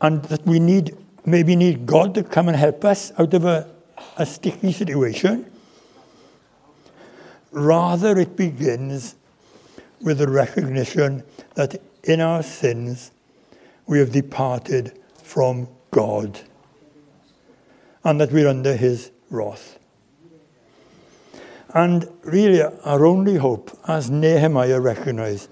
And 0.00 0.22
that 0.24 0.46
we 0.46 0.58
need, 0.58 0.96
maybe 1.26 1.54
need 1.54 1.84
God 1.84 2.14
to 2.14 2.22
come 2.22 2.48
and 2.48 2.56
help 2.56 2.82
us 2.86 3.12
out 3.18 3.34
of 3.34 3.44
a, 3.44 3.68
a 4.16 4.24
sticky 4.24 4.72
situation. 4.72 5.50
Rather, 7.50 8.18
it 8.18 8.36
begins 8.36 9.14
with 10.00 10.18
the 10.18 10.28
recognition 10.28 11.22
that 11.54 11.80
in 12.04 12.20
our 12.20 12.42
sins 12.42 13.10
we 13.86 13.98
have 13.98 14.12
departed 14.12 14.98
from 15.22 15.68
God 15.90 16.40
and 18.04 18.20
that 18.20 18.32
we're 18.32 18.48
under 18.48 18.76
his 18.76 19.10
wrath. 19.30 19.78
And 21.74 22.08
really, 22.22 22.62
our 22.62 23.04
only 23.04 23.36
hope, 23.36 23.76
as 23.86 24.10
Nehemiah 24.10 24.80
recognized, 24.80 25.50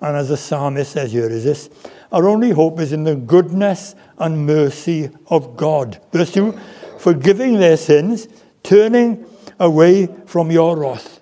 and 0.00 0.16
as 0.16 0.28
the 0.28 0.36
psalmist 0.36 0.92
says 0.92 1.12
here, 1.12 1.28
is 1.28 1.44
this 1.44 1.70
our 2.12 2.28
only 2.28 2.50
hope 2.50 2.80
is 2.80 2.92
in 2.92 3.04
the 3.04 3.14
goodness 3.14 3.94
and 4.18 4.46
mercy 4.46 5.10
of 5.28 5.56
God. 5.56 6.00
Verse 6.12 6.32
2 6.32 6.58
forgiving 6.98 7.58
their 7.58 7.76
sins, 7.76 8.26
turning 8.62 9.24
away 9.60 10.08
from 10.26 10.50
your 10.50 10.76
wrath. 10.76 11.15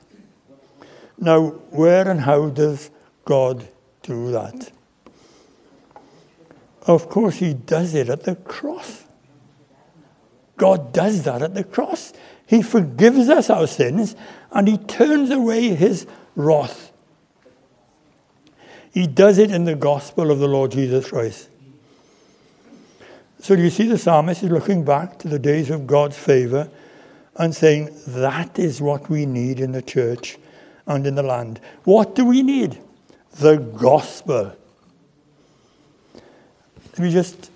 Now, 1.19 1.47
where 1.71 2.09
and 2.09 2.21
how 2.21 2.49
does 2.49 2.91
God 3.25 3.69
do 4.03 4.33
that? 4.33 4.71
Of 6.87 7.09
course, 7.09 7.37
he 7.37 7.55
does 7.55 7.95
it 7.95 8.09
at 8.09 8.25
the 8.25 8.37
cross. 8.37 9.05
God 10.57 10.93
does 10.93 11.23
that 11.23 11.43
at 11.43 11.55
the 11.55 11.65
cross. 11.65 12.13
He 12.47 12.63
forgives 12.63 13.29
us 13.29 13.49
our 13.51 13.67
sins 13.67 14.15
and 14.53 14.69
he 14.69 14.77
turns 14.77 15.31
away 15.31 15.69
his 15.69 16.07
wrath. 16.37 16.93
He 18.93 19.07
does 19.07 19.39
it 19.39 19.51
in 19.51 19.65
the 19.65 19.75
gospel 19.75 20.31
of 20.31 20.39
the 20.39 20.47
Lord 20.47 20.71
Jesus 20.73 21.09
Christ. 21.09 21.49
So 23.41 23.55
you 23.55 23.71
see 23.71 23.87
the 23.87 23.99
psalmist 23.99 24.43
is 24.43 24.51
looking 24.51 24.85
back 24.85 25.19
to 25.21 25.29
the 25.29 25.39
days 25.39 25.71
of 25.71 25.87
God's 25.87 26.17
favor 26.17 26.71
and 27.37 27.55
saying, 27.55 27.91
that 28.07 28.59
is 28.59 28.81
what 28.81 29.11
we 29.11 29.27
need 29.27 29.59
in 29.59 29.73
the 29.73 29.83
church 29.83 30.39
and 30.87 31.07
in 31.07 31.15
the 31.15 31.23
land. 31.23 31.61
What 31.85 32.15
do 32.15 32.25
we 32.25 32.43
need? 32.43 32.79
The 33.33 33.57
gospel. 33.57 34.55
Let 36.93 36.99
me 36.99 37.11
just 37.11 37.51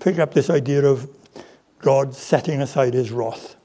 pick 0.00 0.18
up 0.18 0.34
this 0.34 0.50
idea 0.50 0.84
of 0.84 1.08
God 1.78 2.14
setting 2.14 2.60
aside 2.60 2.94
his 2.94 3.10
wrath. 3.10 3.56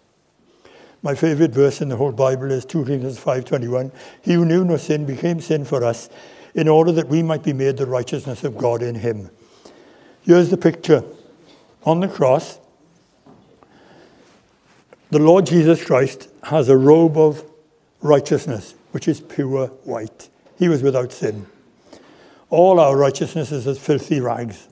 My 1.02 1.16
favorite 1.16 1.52
verse 1.52 1.82
in 1.82 1.90
the 1.90 1.98
whole 1.98 2.14
Bible 2.14 2.50
is 2.52 2.64
2 2.64 2.86
Corinthians 2.86 3.20
5:21. 3.20 3.92
He 4.22 4.34
who 4.34 4.46
knew 4.46 4.64
no 4.64 4.78
sin 4.78 5.06
became 5.06 5.42
sin 5.42 5.66
for 5.66 5.84
us 5.84 6.10
in 6.56 6.70
order 6.70 6.92
that 6.94 7.10
we 7.10 7.22
might 7.22 7.44
be 7.44 7.52
made 7.52 7.78
the 7.78 7.86
righteousness 7.86 8.44
of 8.44 8.58
God 8.58 8.82
in 8.82 8.96
him. 8.96 9.30
Here's 10.22 10.50
the 10.50 10.58
picture. 10.58 11.04
On 11.84 12.00
the 12.00 12.08
cross, 12.08 12.60
the 15.12 15.20
Lord 15.20 15.46
Jesus 15.46 15.84
Christ 15.84 16.30
has 16.44 16.70
a 16.70 16.78
robe 16.78 17.18
of 17.18 17.44
righteousness, 18.02 18.74
which 18.94 19.08
is 19.08 19.20
pure 19.20 19.68
white. 19.86 20.30
He 20.58 20.70
was 20.70 20.84
without 20.84 21.12
sin. 21.12 21.48
All 22.52 22.80
our 22.80 22.96
righteousness 22.96 23.52
is 23.52 23.66
as 23.66 23.80
filthy 23.80 24.20
rags. 24.20 24.68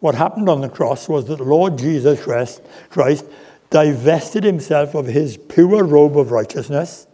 What 0.00 0.14
happened 0.14 0.48
on 0.48 0.62
the 0.62 0.70
cross 0.70 1.06
was 1.06 1.26
that 1.26 1.38
Lord 1.38 1.76
Jesus 1.76 2.22
Christ, 2.22 2.62
Christ 2.88 3.26
divested 3.68 4.42
himself 4.42 4.94
of 4.94 5.04
his 5.06 5.36
pure 5.36 5.84
robe 5.84 6.16
of 6.16 6.30
righteousness 6.30 7.06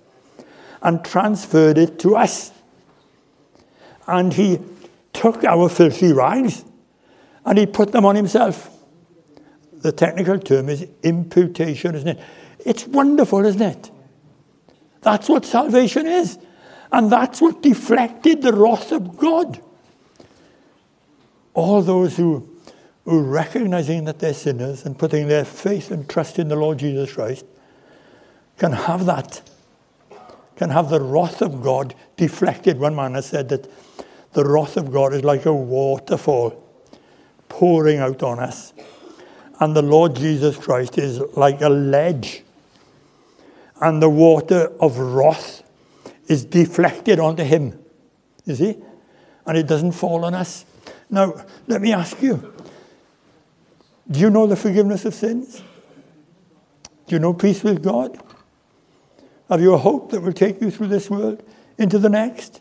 and 0.80 1.04
transferred 1.04 1.76
it 1.76 1.98
to 2.00 2.14
us. 2.14 2.52
And 4.06 4.32
he 4.32 4.60
took 5.12 5.42
our 5.42 5.68
filthy 5.68 6.12
rags 6.12 6.64
and 7.44 7.58
he 7.58 7.66
put 7.66 7.90
them 7.90 8.04
on 8.04 8.14
himself. 8.14 8.70
The 9.72 9.90
technical 9.90 10.38
term 10.38 10.68
is 10.68 10.86
imputation, 11.02 11.96
isn't 11.96 12.08
it? 12.08 12.20
It's 12.60 12.86
wonderful, 12.86 13.44
isn't 13.44 13.60
it? 13.60 13.90
That's 15.04 15.28
what 15.28 15.44
salvation 15.44 16.06
is. 16.06 16.38
And 16.90 17.12
that's 17.12 17.40
what 17.40 17.62
deflected 17.62 18.42
the 18.42 18.52
wrath 18.52 18.90
of 18.90 19.16
God. 19.16 19.60
All 21.52 21.82
those 21.82 22.16
who, 22.16 22.48
who 23.04 23.22
recognizing 23.22 24.04
that 24.04 24.18
they're 24.18 24.34
sinners 24.34 24.84
and 24.84 24.98
putting 24.98 25.28
their 25.28 25.44
faith 25.44 25.90
and 25.90 26.08
trust 26.08 26.38
in 26.38 26.48
the 26.48 26.56
Lord 26.56 26.78
Jesus 26.78 27.12
Christ 27.12 27.44
can 28.58 28.72
have 28.72 29.06
that, 29.06 29.42
can 30.56 30.70
have 30.70 30.88
the 30.88 31.00
wrath 31.00 31.42
of 31.42 31.62
God 31.62 31.94
deflected. 32.16 32.78
One 32.78 32.94
man 32.94 33.14
has 33.14 33.26
said 33.26 33.48
that 33.50 33.70
the 34.32 34.44
wrath 34.44 34.76
of 34.76 34.90
God 34.92 35.12
is 35.12 35.22
like 35.22 35.46
a 35.46 35.52
waterfall 35.52 36.60
pouring 37.48 37.98
out 37.98 38.22
on 38.22 38.38
us. 38.38 38.72
And 39.60 39.76
the 39.76 39.82
Lord 39.82 40.16
Jesus 40.16 40.56
Christ 40.56 40.98
is 40.98 41.20
like 41.36 41.60
a 41.60 41.68
ledge. 41.68 42.42
And 43.80 44.02
the 44.02 44.08
water 44.08 44.72
of 44.80 44.98
wrath 44.98 45.62
is 46.26 46.44
deflected 46.44 47.18
onto 47.18 47.42
him. 47.42 47.78
You 48.44 48.54
see? 48.54 48.76
And 49.46 49.58
it 49.58 49.66
doesn't 49.66 49.92
fall 49.92 50.24
on 50.24 50.34
us. 50.34 50.64
Now, 51.10 51.34
let 51.66 51.80
me 51.80 51.92
ask 51.92 52.20
you 52.22 52.52
do 54.10 54.20
you 54.20 54.28
know 54.28 54.46
the 54.46 54.56
forgiveness 54.56 55.04
of 55.04 55.14
sins? 55.14 55.62
Do 57.06 57.14
you 57.14 57.18
know 57.18 57.32
peace 57.32 57.62
with 57.62 57.82
God? 57.82 58.18
Have 59.48 59.60
you 59.60 59.74
a 59.74 59.78
hope 59.78 60.10
that 60.10 60.20
will 60.20 60.32
take 60.32 60.60
you 60.60 60.70
through 60.70 60.88
this 60.88 61.08
world 61.08 61.42
into 61.78 61.98
the 61.98 62.08
next? 62.08 62.60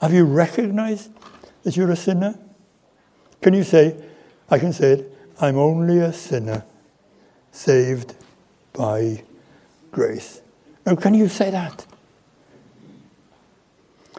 Have 0.00 0.12
you 0.12 0.24
recognized 0.24 1.10
that 1.62 1.76
you're 1.76 1.90
a 1.90 1.96
sinner? 1.96 2.38
Can 3.40 3.54
you 3.54 3.64
say, 3.64 3.96
I 4.50 4.58
can 4.58 4.72
say 4.72 4.92
it, 4.92 5.18
I'm 5.40 5.56
only 5.56 5.98
a 5.98 6.12
sinner 6.12 6.64
saved 7.50 8.14
by 8.72 9.22
grace. 9.90 10.40
Now, 10.86 10.96
can 10.96 11.14
you 11.14 11.28
say 11.28 11.50
that? 11.50 11.86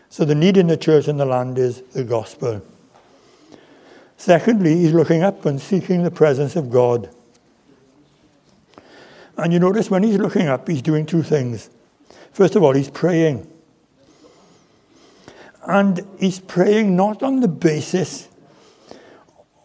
So, 0.10 0.26
the 0.26 0.36
need 0.36 0.58
in 0.58 0.68
the 0.68 0.78
church 0.78 1.08
and 1.08 1.20
the 1.20 1.26
land 1.26 1.58
is 1.58 1.82
the 1.94 2.04
gospel. 2.04 2.62
Secondly, 4.18 4.76
he's 4.76 4.94
looking 4.94 5.24
up 5.24 5.46
and 5.46 5.60
seeking 5.60 6.04
the 6.04 6.12
presence 6.12 6.56
of 6.56 6.70
God. 6.70 7.10
And 9.38 9.52
you 9.52 9.60
notice 9.60 9.90
when 9.90 10.04
he's 10.04 10.18
looking 10.18 10.48
up, 10.48 10.68
he's 10.68 10.82
doing 10.82 11.06
two 11.06 11.24
things. 11.24 11.70
First 12.32 12.56
of 12.56 12.62
all, 12.62 12.74
he's 12.74 12.90
praying. 12.90 13.48
And 15.64 16.06
he's 16.20 16.40
praying 16.40 16.96
not 16.96 17.24
on 17.24 17.40
the 17.40 17.48
basis 17.48 18.28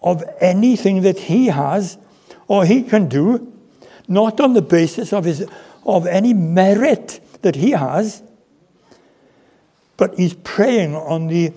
of 0.02 0.22
anything 0.40 1.02
that 1.02 1.18
he 1.18 1.48
has 1.48 1.98
or 2.48 2.64
he 2.64 2.82
can 2.82 3.08
do, 3.08 3.52
not 4.08 4.40
on 4.40 4.54
the 4.54 4.62
basis 4.62 5.12
of, 5.12 5.24
his, 5.24 5.46
of 5.84 6.06
any 6.06 6.32
merit 6.32 7.20
that 7.42 7.56
he 7.56 7.72
has, 7.72 8.22
but 9.96 10.14
he's 10.18 10.34
praying 10.34 10.94
on 10.94 11.26
the, 11.28 11.52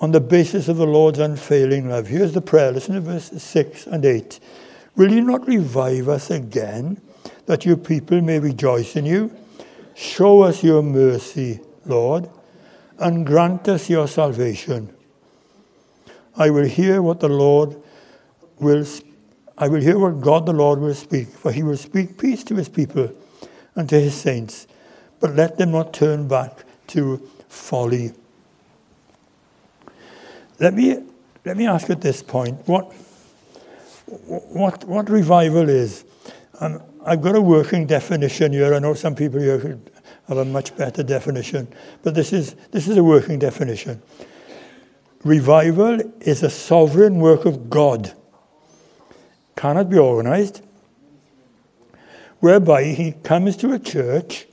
on 0.00 0.12
the 0.12 0.20
basis 0.20 0.68
of 0.68 0.76
the 0.76 0.86
Lord's 0.86 1.18
unfailing 1.18 1.88
love. 1.88 2.08
Here's 2.08 2.32
the 2.32 2.40
prayer. 2.40 2.72
Listen 2.72 2.96
to 2.96 3.00
verses 3.00 3.42
6 3.42 3.86
and 3.86 4.04
8. 4.04 4.40
Will 4.96 5.12
you 5.12 5.20
not 5.20 5.46
revive 5.46 6.08
us 6.08 6.30
again, 6.30 7.00
that 7.46 7.64
your 7.64 7.76
people 7.76 8.20
may 8.20 8.38
rejoice 8.38 8.96
in 8.96 9.06
you? 9.06 9.34
Show 9.94 10.42
us 10.42 10.62
your 10.62 10.82
mercy, 10.82 11.60
Lord, 11.84 12.28
and 12.98 13.26
grant 13.26 13.68
us 13.68 13.88
your 13.88 14.08
salvation. 14.08 14.94
I 16.36 16.50
will 16.50 16.66
hear 16.66 17.00
what 17.00 17.20
the 17.20 17.28
Lord 17.28 17.80
will 18.58 18.84
I 19.58 19.68
will 19.68 19.80
hear 19.80 19.98
what 19.98 20.20
God 20.20 20.46
the 20.46 20.52
Lord 20.52 20.80
will 20.80 20.94
speak, 20.94 21.28
for 21.28 21.50
he 21.50 21.62
will 21.62 21.76
speak 21.76 22.18
peace 22.18 22.44
to 22.44 22.54
his 22.54 22.68
people 22.68 23.10
and 23.74 23.88
to 23.88 23.98
his 23.98 24.14
saints, 24.14 24.66
but 25.20 25.34
let 25.34 25.56
them 25.56 25.70
not 25.72 25.92
turn 25.92 26.28
back 26.28 26.64
to 26.88 27.18
folly. 27.48 28.12
Let 30.58 30.74
me 30.74 31.02
let 31.44 31.56
me 31.56 31.66
ask 31.66 31.90
at 31.90 32.00
this 32.00 32.22
point 32.22 32.66
what 32.66 32.92
what 34.06 34.84
what 34.84 35.08
revival 35.08 35.68
is. 35.68 36.04
Um, 36.60 36.82
I've 37.04 37.22
got 37.22 37.36
a 37.36 37.40
working 37.40 37.86
definition 37.86 38.52
here. 38.52 38.74
I 38.74 38.78
know 38.78 38.94
some 38.94 39.14
people 39.14 39.40
here 39.40 39.78
have 40.28 40.38
a 40.38 40.44
much 40.44 40.76
better 40.76 41.02
definition, 41.02 41.68
but 42.02 42.14
this 42.14 42.32
is 42.32 42.56
this 42.72 42.88
is 42.88 42.96
a 42.96 43.04
working 43.04 43.38
definition. 43.38 44.02
Revival 45.24 46.00
is 46.20 46.42
a 46.42 46.50
sovereign 46.50 47.16
work 47.16 47.44
of 47.44 47.68
God, 47.68 48.12
cannot 49.56 49.90
be 49.90 49.98
organized, 49.98 50.62
whereby 52.40 52.84
He 52.84 53.12
comes 53.12 53.56
to 53.56 53.72
a 53.72 53.78
church 53.78 54.46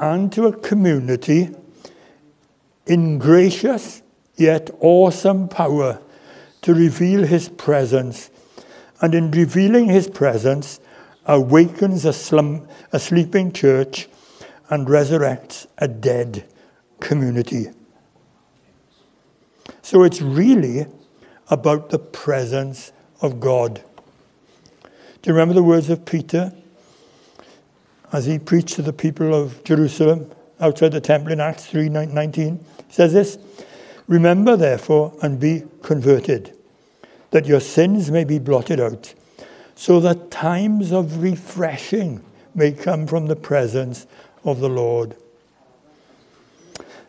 and 0.00 0.32
to 0.32 0.46
a 0.46 0.56
community 0.56 1.50
in 2.86 3.18
gracious 3.18 4.02
yet 4.36 4.70
awesome 4.80 5.48
power 5.48 6.00
to 6.62 6.74
reveal 6.74 7.24
His 7.24 7.48
presence, 7.48 8.30
and 9.00 9.14
in 9.14 9.30
revealing 9.30 9.86
His 9.88 10.08
presence, 10.08 10.80
awakens 11.26 12.04
a, 12.04 12.12
slum, 12.12 12.66
a 12.92 12.98
sleeping 12.98 13.52
church 13.52 14.08
and 14.70 14.88
resurrects 14.88 15.66
a 15.76 15.86
dead 15.86 16.44
community. 17.00 17.66
So 19.82 20.02
it's 20.02 20.20
really 20.20 20.86
about 21.48 21.90
the 21.90 21.98
presence 21.98 22.92
of 23.20 23.40
God. 23.40 23.82
Do 25.20 25.30
you 25.30 25.34
remember 25.34 25.54
the 25.54 25.64
words 25.64 25.90
of 25.90 26.04
Peter 26.04 26.52
as 28.12 28.26
he 28.26 28.38
preached 28.38 28.76
to 28.76 28.82
the 28.82 28.92
people 28.92 29.34
of 29.34 29.64
Jerusalem 29.64 30.30
outside 30.60 30.92
the 30.92 31.00
temple 31.00 31.32
in 31.32 31.40
Acts 31.40 31.66
3:19? 31.66 32.60
He 32.86 32.94
says 32.94 33.12
this, 33.12 33.36
"Remember 34.06 34.56
therefore 34.56 35.12
and 35.20 35.40
be 35.40 35.64
converted, 35.82 36.52
that 37.32 37.46
your 37.46 37.58
sins 37.58 38.12
may 38.12 38.22
be 38.22 38.38
blotted 38.38 38.78
out, 38.78 39.12
so 39.74 39.98
that 40.00 40.30
times 40.30 40.92
of 40.92 41.20
refreshing 41.20 42.20
may 42.54 42.70
come 42.70 43.06
from 43.06 43.26
the 43.26 43.36
presence 43.36 44.06
of 44.44 44.60
the 44.60 44.68
Lord." 44.68 45.16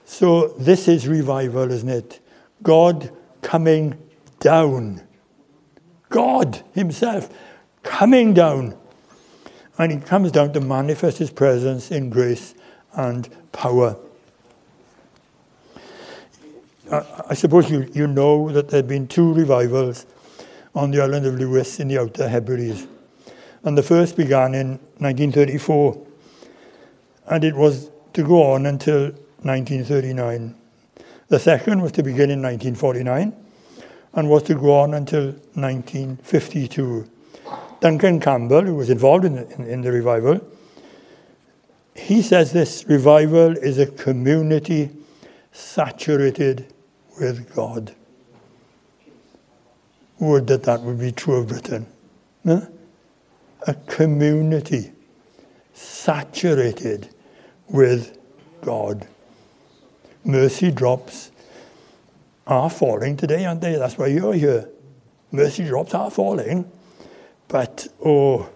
So 0.03 0.47
this 0.57 0.87
is 0.87 1.07
revival, 1.07 1.71
isn't 1.71 1.87
it? 1.87 2.19
God 2.63 3.11
coming 3.43 3.93
down. 4.39 5.01
God 6.09 6.63
Himself 6.73 7.29
coming 7.83 8.33
down. 8.33 8.77
And 9.77 9.91
He 9.91 9.99
comes 9.99 10.31
down 10.31 10.53
to 10.53 10.61
manifest 10.61 11.17
His 11.17 11.31
presence 11.31 11.91
in 11.91 12.09
grace 12.09 12.55
and 12.93 13.29
power. 13.51 13.95
I, 16.91 17.03
I 17.29 17.33
suppose 17.33 17.69
you, 17.69 17.89
you 17.93 18.07
know 18.07 18.51
that 18.51 18.69
there 18.69 18.79
have 18.79 18.87
been 18.87 19.07
two 19.07 19.33
revivals 19.33 20.05
on 20.75 20.91
the 20.91 21.01
island 21.01 21.25
of 21.25 21.35
Lewis 21.35 21.79
in 21.79 21.87
the 21.87 21.99
Outer 21.99 22.27
Hebrides. 22.27 22.87
And 23.63 23.77
the 23.77 23.83
first 23.83 24.15
began 24.15 24.55
in 24.55 24.79
1934, 24.99 26.07
and 27.27 27.43
it 27.43 27.55
was 27.55 27.89
to 28.13 28.23
go 28.23 28.53
on 28.53 28.65
until 28.65 29.11
1939. 29.43 30.55
The 31.27 31.39
second 31.39 31.81
was 31.81 31.91
to 31.93 32.03
begin 32.03 32.31
in 32.31 32.41
1949 32.41 33.33
and 34.13 34.29
was 34.29 34.43
to 34.43 34.55
go 34.55 34.79
on 34.79 34.93
until 34.93 35.25
1952. 35.53 37.09
Duncan 37.81 38.19
Campbell, 38.19 38.63
who 38.63 38.75
was 38.75 38.89
involved 38.89 39.25
in 39.25 39.35
the, 39.35 39.49
in, 39.55 39.67
in 39.67 39.81
the 39.81 39.91
revival, 39.91 40.41
he 41.95 42.21
says 42.21 42.51
this 42.51 42.85
revival 42.87 43.57
is 43.57 43.77
a 43.77 43.85
community 43.85 44.89
saturated 45.51 46.73
with 47.19 47.53
God. 47.53 47.93
Would 50.19 50.47
that 50.47 50.63
that 50.63 50.81
would 50.81 50.99
be 50.99 51.11
true 51.11 51.35
of 51.35 51.47
Britain. 51.47 51.87
Huh? 52.45 52.61
A 53.67 53.73
community 53.73 54.91
saturated 55.73 57.09
with 57.69 58.17
God. 58.61 59.07
Mercy 60.23 60.71
drops 60.71 61.31
are 62.47 62.69
falling 62.69 63.15
today, 63.15 63.45
aren't 63.45 63.61
they? 63.61 63.75
That's 63.75 63.97
why 63.97 64.07
you're 64.07 64.33
here. 64.33 64.69
Mercy 65.31 65.65
drops 65.65 65.93
are 65.93 66.09
falling. 66.09 66.69
But, 67.49 67.87
oh, 68.05 68.49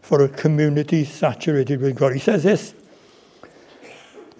for 0.00 0.22
a 0.22 0.28
community 0.28 1.04
saturated 1.04 1.80
with 1.80 1.96
God. 1.96 2.14
He 2.14 2.20
says 2.20 2.44
this. 2.44 2.74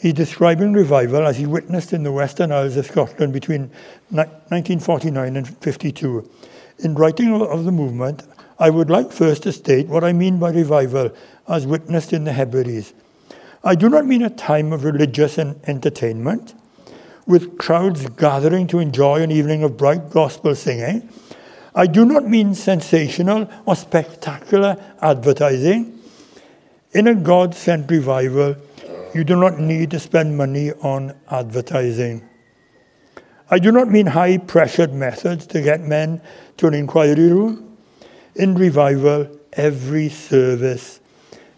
He's 0.01 0.14
describing 0.14 0.73
revival 0.73 1.27
as 1.27 1.38
he 1.38 1.47
witnessed 1.47 1.92
in 1.92 2.05
the 2.05 2.12
Western 2.12 2.53
Isles 2.53 2.77
of 2.77 2.87
Scotland 2.87 3.33
between 3.33 3.71
1949 4.11 5.37
and 5.37 5.59
52. 5.59 6.31
In 6.79 6.95
writing 6.95 7.35
of 7.35 7.64
the 7.64 7.73
movement, 7.73 8.23
I 8.59 8.71
would 8.71 8.90
like 8.90 9.11
first 9.11 9.42
to 9.42 9.53
state 9.53 9.88
what 9.88 10.05
I 10.05 10.12
mean 10.12 10.38
by 10.38 10.51
revival 10.51 11.11
as 11.49 11.66
witnessed 11.66 12.12
in 12.12 12.25
the 12.25 12.33
Hebrides. 12.33 12.92
I 13.64 13.75
do 13.75 13.88
not 13.88 14.07
mean 14.07 14.23
a 14.23 14.31
time 14.31 14.73
of 14.73 14.85
religious 14.85 15.38
entertainment 15.38 16.55
with 17.27 17.59
crowds 17.59 18.09
gathering 18.11 18.69
to 18.69 18.79
enjoy 18.79 19.23
an 19.23 19.33
evening 19.33 19.64
of 19.64 19.77
bright 19.77 20.11
gospel 20.11 20.55
singing. 20.55 21.09
I 21.77 21.87
do 21.87 22.07
not 22.07 22.27
mean 22.27 22.55
sensational 22.55 23.51
or 23.67 23.77
spectacular 23.77 24.83
advertising. 25.03 26.01
In 26.93 27.07
a 27.07 27.15
God 27.15 27.55
sent 27.55 27.91
revival, 27.91 28.57
you 29.15 29.25
do 29.25 29.37
not 29.37 29.61
need 29.61 29.91
to 29.91 30.01
spend 30.01 30.39
money 30.39 30.73
on 30.73 31.15
advertising. 31.31 32.27
I 33.51 33.59
do 33.59 33.71
not 33.71 33.91
mean 33.91 34.07
high 34.07 34.39
pressured 34.39 34.95
methods 34.95 35.47
to 35.49 35.61
get 35.61 35.83
men 35.83 36.23
to 36.57 36.67
an 36.67 36.73
inquiry 36.73 37.31
room. 37.31 37.77
In 38.35 38.55
revival, 38.55 39.29
every 39.53 40.09
service 40.09 41.01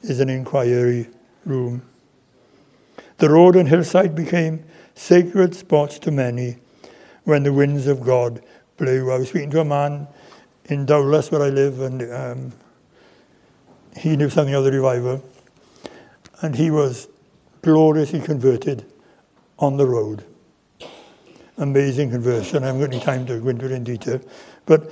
is 0.03 0.19
an 0.19 0.29
inquiry 0.29 1.09
room. 1.45 1.83
The 3.19 3.31
road 3.31 3.55
and 3.55 3.69
hillside 3.69 4.17
became 4.17 4.65
sacred 4.97 5.55
spots 5.55 6.01
to 6.01 6.11
many 6.11 6.57
when 7.23 7.45
the 7.45 7.53
winds 7.53 7.87
of 7.87 8.03
God 8.03 8.43
blew. 8.79 9.11
I 9.13 9.19
was 9.19 9.29
speaking 9.29 9.51
to 9.51 9.61
a 9.61 9.65
man 9.65 10.09
in 10.67 10.87
Dowlais 10.87 11.31
where 11.31 11.43
I 11.43 11.51
live, 11.51 11.81
and 11.81 12.13
um, 12.13 12.53
he 13.97 14.17
knew 14.17 14.31
something 14.31 14.55
of 14.55 14.65
the 14.65 14.73
revival. 14.73 15.23
And 16.41 16.55
he 16.55 16.71
was 16.71 17.09
gloriously 17.63 18.21
converted 18.21 18.91
on 19.59 19.77
the 19.77 19.87
road. 19.87 20.25
Amazing 21.59 22.11
conversion. 22.11 22.63
I 22.63 22.69
haven't 22.69 22.83
got 22.83 22.95
any 22.95 23.05
time 23.05 23.27
to 23.27 23.41
go 23.41 23.49
into 23.49 23.67
it 23.67 23.73
in 23.73 23.83
detail. 23.83 24.21
But 24.65 24.91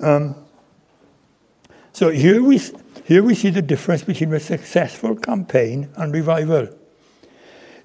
um, 0.00 0.34
so 1.92 2.08
here 2.08 2.42
we, 2.42 2.60
here 3.04 3.22
we 3.22 3.34
see 3.34 3.50
the 3.50 3.60
difference 3.60 4.02
between 4.02 4.32
a 4.32 4.40
successful 4.40 5.14
campaign 5.14 5.90
and 5.96 6.14
revival. 6.14 6.68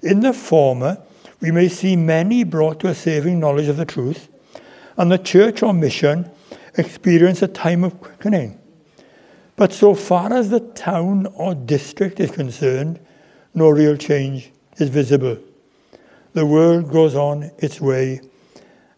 In 0.02 0.20
the 0.20 0.32
former, 0.32 0.98
we 1.40 1.50
may 1.50 1.68
see 1.68 1.96
many 1.96 2.44
brought 2.44 2.80
to 2.80 2.88
a 2.88 2.94
saving 2.94 3.38
knowledge 3.38 3.68
of 3.68 3.76
the 3.76 3.84
truth, 3.84 4.28
and 4.96 5.10
the 5.10 5.18
church 5.18 5.62
or 5.62 5.72
mission 5.72 6.30
experience 6.76 7.42
a 7.42 7.48
time 7.48 7.84
of 7.84 8.00
quickening. 8.00 8.58
But 9.56 9.72
so 9.72 9.94
far 9.94 10.32
as 10.32 10.50
the 10.50 10.60
town 10.60 11.26
or 11.34 11.54
district 11.54 12.20
is 12.20 12.30
concerned, 12.30 12.98
no 13.54 13.68
real 13.68 13.96
change 13.96 14.50
is 14.78 14.88
visible. 14.88 15.38
The 16.32 16.46
world 16.46 16.90
goes 16.90 17.14
on 17.14 17.50
its 17.58 17.80
way, 17.80 18.20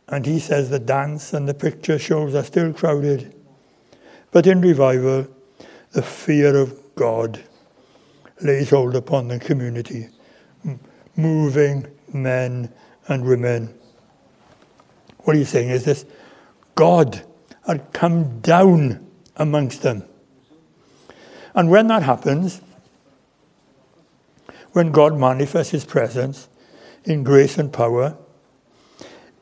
and 0.09 0.25
he 0.25 0.39
says 0.39 0.71
the 0.71 0.79
dance 0.79 1.33
and 1.33 1.49
the 1.49 1.55
picture 1.55 1.99
shows 1.99 2.35
are 2.35 2.45
still 2.45 2.73
crowded. 2.73 3.35
But 4.31 4.47
in 4.47 4.61
revival, 4.61 5.27
the 5.93 6.03
fear 6.03 6.57
of 6.57 6.79
God 6.95 7.43
lays 8.41 8.71
hold 8.71 8.95
upon 8.95 9.29
the 9.29 9.39
community, 9.39 10.09
moving 11.17 11.87
men 12.13 12.73
and 13.09 13.25
women. 13.25 13.75
What 15.25 15.37
he's 15.37 15.49
saying 15.49 15.71
is 15.71 15.85
this 15.85 16.05
God 16.75 17.23
had 17.67 17.93
come 17.93 18.41
down 18.41 19.07
amongst 19.37 19.83
them. 19.83 20.05
And 21.55 21.71
when 21.71 21.87
that 21.89 22.03
happens, 22.03 22.61
when 24.73 24.91
God 24.93 25.17
manifests 25.17 25.71
his 25.71 25.85
presence 25.85 26.49
in 27.05 27.23
grace 27.23 27.59
and 27.59 27.73
power, 27.73 28.17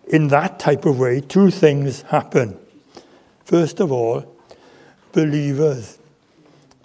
in 0.07 0.29
that 0.29 0.59
type 0.59 0.85
of 0.85 0.99
way, 0.99 1.21
two 1.21 1.51
things 1.51 2.03
happen. 2.03 2.59
First 3.45 3.81
of 3.81 3.91
all, 3.91 4.37
believers 5.13 5.99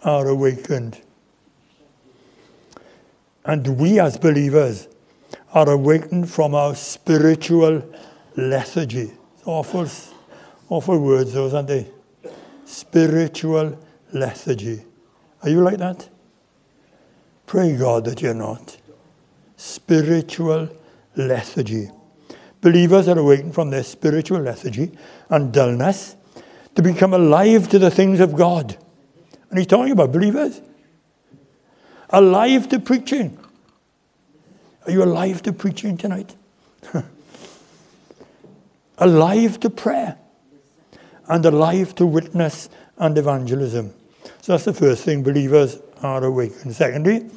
are 0.04 0.28
awakened. 0.28 1.02
And 3.44 3.80
we 3.80 4.00
as 4.00 4.18
believers 4.18 4.88
are 5.54 5.70
awakened 5.70 6.30
from 6.30 6.56
our 6.56 6.76
spiritual 6.76 7.84
lethargy. 8.38 9.12
Awful, 9.46 9.90
awful 10.70 11.00
words, 11.00 11.34
those, 11.34 11.54
aren't 11.54 11.68
they? 11.68 11.88
Spiritual 12.66 13.78
lethargy. 14.14 14.84
Are 15.44 15.50
you 15.50 15.62
like 15.62 15.78
that? 15.78 16.08
Pray 17.46 17.76
God 17.76 18.06
that 18.06 18.22
you're 18.22 18.34
not. 18.34 18.78
Spiritual 19.56 20.70
lethargy. 21.16 21.90
Believers 22.62 23.08
are 23.08 23.18
awakened 23.18 23.54
from 23.54 23.70
their 23.70 23.84
spiritual 23.84 24.40
lethargy 24.40 24.92
and 25.30 25.54
dullness 25.54 26.16
to 26.76 26.82
become 26.82 27.14
alive 27.14 27.70
to 27.70 27.80
the 27.80 27.90
things 27.90 28.20
of 28.20 28.36
God. 28.36 28.78
And 29.50 29.58
he's 29.58 29.68
talking 29.68 29.92
about 29.92 30.12
believers. 30.12 30.62
Alive 32.10 32.70
to 32.70 32.80
preaching. 32.80 33.38
Are 34.86 34.92
you 34.92 35.04
alive 35.04 35.42
to 35.44 35.54
preaching 35.54 35.98
tonight? 35.98 36.36
alive 38.98 39.60
to 39.62 39.70
prayer 39.70 40.18
and 41.28 41.46
alive 41.46 41.94
to 41.96 42.06
witness 42.06 42.70
and 42.98 43.18
evangelism. 43.18 43.94
So 44.42 44.54
that's 44.54 44.66
the 44.66 44.74
first 44.74 45.04
thing 45.04 45.24
believers 45.24 45.78
are 46.02 46.24
awakened. 46.24 46.76
Secondly, 46.76 47.30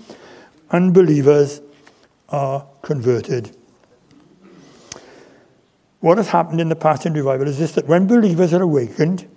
unbelievers 0.71 1.61
are 2.29 2.67
converted. 2.83 3.57
What 6.01 6.17
has 6.17 6.29
happened 6.29 6.61
in 6.61 6.69
the 6.69 6.77
past 6.77 7.05
in 7.05 7.13
revival 7.13 7.47
is 7.47 7.59
this 7.59 7.73
that 7.73 7.87
when 7.87 8.07
believers 8.07 8.55
are 8.55 8.63
awakened, 8.63 9.29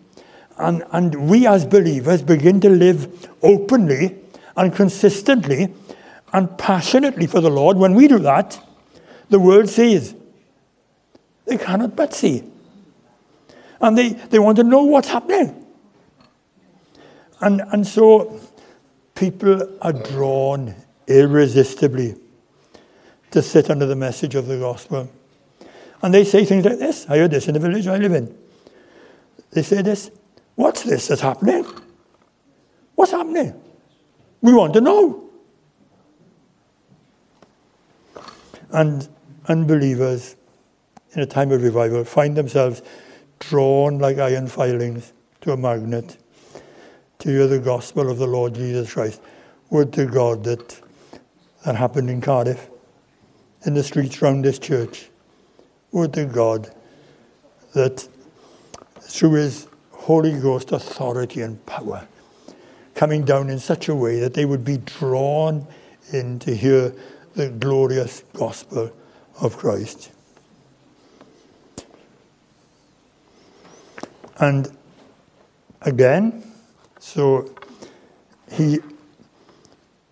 and, 0.57 0.83
and 0.91 1.29
we 1.29 1.47
as 1.47 1.65
believers 1.65 2.21
begin 2.21 2.62
to 2.62 2.69
live 2.69 3.29
openly 3.41 4.15
and 4.55 4.73
consistently 4.73 5.73
and 6.31 6.57
passionately 6.57 7.27
for 7.27 7.41
the 7.41 7.49
Lord, 7.49 7.77
when 7.77 7.95
we 7.95 8.07
do 8.07 8.19
that, 8.19 8.59
the 9.29 9.39
world 9.39 9.67
sees. 9.67 10.15
They 11.45 11.58
cannot 11.58 11.95
but 11.95 12.13
see. 12.13 12.43
And 13.82 13.97
they, 13.97 14.10
they 14.10 14.39
want 14.39 14.58
to 14.58 14.63
know 14.63 14.84
what's 14.84 15.10
happening. 15.10 15.65
And, 17.41 17.62
and 17.71 17.86
so 17.86 18.39
people 19.15 19.77
are 19.82 19.91
drawn 19.91 20.75
irresistibly 21.08 22.15
to 23.32 23.41
sit 23.41 23.69
under 23.69 23.86
the 23.86 23.95
message 23.95 24.36
of 24.36 24.47
the 24.47 24.58
gospel. 24.58 25.10
And 26.01 26.13
they 26.13 26.23
say 26.23 26.45
things 26.45 26.63
like 26.63 26.79
this. 26.79 27.06
I 27.10 27.17
heard 27.17 27.32
this 27.32 27.47
in 27.47 27.53
the 27.53 27.60
village 27.60 27.88
I 27.88 27.97
live 27.97 28.13
in. 28.13 28.38
They 29.51 29.63
say 29.63 29.82
this 29.82 30.12
What's 30.56 30.84
this 30.84 31.08
that's 31.08 31.21
happening? 31.21 31.65
What's 32.95 33.12
happening? 33.12 33.60
We 34.41 34.53
want 34.53 34.73
to 34.73 34.82
know. 34.82 35.29
And 38.69 39.08
unbelievers 39.47 40.36
in 41.13 41.21
a 41.21 41.26
time 41.26 41.52
of 41.52 41.62
revival 41.62 42.04
find 42.04 42.36
themselves 42.36 42.82
drawn 43.39 43.99
like 43.99 44.17
iron 44.17 44.47
filings 44.47 45.13
to 45.41 45.52
a 45.52 45.58
magnet 45.58 46.17
to 47.19 47.30
hear 47.30 47.47
the 47.47 47.60
gospel 47.60 48.10
of 48.10 48.17
the 48.17 48.28
Lord 48.28 48.56
Jesus 48.56 48.93
Christ. 48.93 49.21
Would 49.69 49.93
to 49.93 50.06
God 50.06 50.43
that 50.43 50.80
that 51.63 51.76
happened 51.76 52.10
in 52.10 52.21
Cardiff, 52.21 52.69
in 53.65 53.73
the 53.73 53.84
streets 53.84 54.21
round 54.21 54.43
this 54.43 54.60
church. 54.60 55.10
would 55.91 56.13
to 56.13 56.26
God 56.26 56.73
that 57.73 58.08
through 58.99 59.34
his 59.34 59.67
Holy 59.91 60.39
Ghost 60.39 60.71
authority 60.71 61.41
and 61.41 61.63
power, 61.65 62.08
coming 62.95 63.23
down 63.23 63.49
in 63.49 63.60
such 63.60 63.88
a 63.88 63.95
way 63.95 64.19
that 64.19 64.34
they 64.34 64.45
would 64.45 64.65
be 64.65 64.78
drawn 64.78 65.65
in 66.12 66.39
to 66.39 66.56
hear 66.56 66.93
the 67.36 67.49
glorious 67.49 68.23
gospel 68.34 68.91
of 69.39 69.58
Christ. 69.58 70.12
And 74.38 74.76
again, 75.82 76.43
so 77.00 77.54
he, 78.52 78.80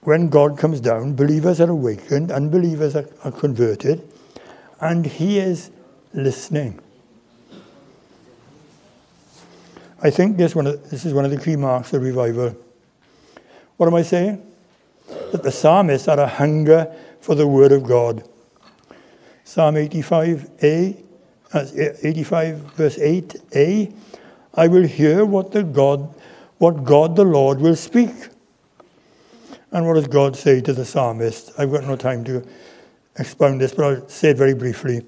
when 0.01 0.29
God 0.29 0.57
comes 0.57 0.79
down, 0.79 1.15
believers 1.15 1.59
are 1.61 1.69
awakened, 1.69 2.31
unbelievers 2.31 2.95
are, 2.95 3.07
are 3.23 3.31
converted, 3.31 4.07
and 4.79 5.05
he 5.05 5.39
is 5.39 5.71
listening. 6.13 6.79
I 10.03 10.09
think 10.09 10.37
this, 10.37 10.55
one 10.55 10.65
of, 10.67 10.89
this 10.89 11.05
is 11.05 11.13
one 11.13 11.25
of 11.25 11.31
the 11.31 11.39
key 11.39 11.55
marks 11.55 11.93
of 11.93 12.01
revival. 12.01 12.55
What 13.77 13.87
am 13.87 13.93
I 13.93 14.01
saying? 14.01 14.45
That 15.31 15.43
the 15.43 15.51
psalmists 15.51 16.07
had 16.07 16.19
a 16.19 16.27
hunger 16.27 16.93
for 17.19 17.35
the 17.35 17.47
word 17.47 17.71
of 17.71 17.83
God. 17.83 18.27
Psalm 19.43 19.75
85a, 19.75 21.03
uh, 21.53 21.65
85 22.03 22.57
verse 22.75 22.97
8a, 22.97 23.93
I 24.53 24.67
will 24.67 24.87
hear 24.87 25.25
what 25.25 25.51
the 25.51 25.63
God, 25.63 26.13
what 26.57 26.83
God 26.83 27.15
the 27.15 27.23
Lord 27.23 27.59
will 27.59 27.75
speak. 27.75 28.13
And 29.71 29.87
what 29.87 29.93
does 29.93 30.07
God 30.07 30.35
say 30.35 30.59
to 30.61 30.73
the 30.73 30.85
psalmist? 30.85 31.51
I've 31.57 31.71
got 31.71 31.85
no 31.85 31.95
time 31.95 32.23
to 32.25 32.45
expound 33.17 33.61
this, 33.61 33.73
but 33.73 33.85
I'll 33.85 34.09
say 34.09 34.31
it 34.31 34.37
very 34.37 34.53
briefly. 34.53 35.01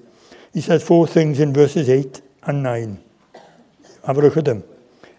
He 0.54 0.60
says 0.60 0.82
four 0.82 1.06
things 1.06 1.40
in 1.40 1.52
verses 1.52 1.90
8 1.90 2.22
and 2.44 2.62
9. 2.62 3.02
Have 4.06 4.18
a 4.18 4.20
look 4.22 4.36
at 4.36 4.44
them. 4.44 4.64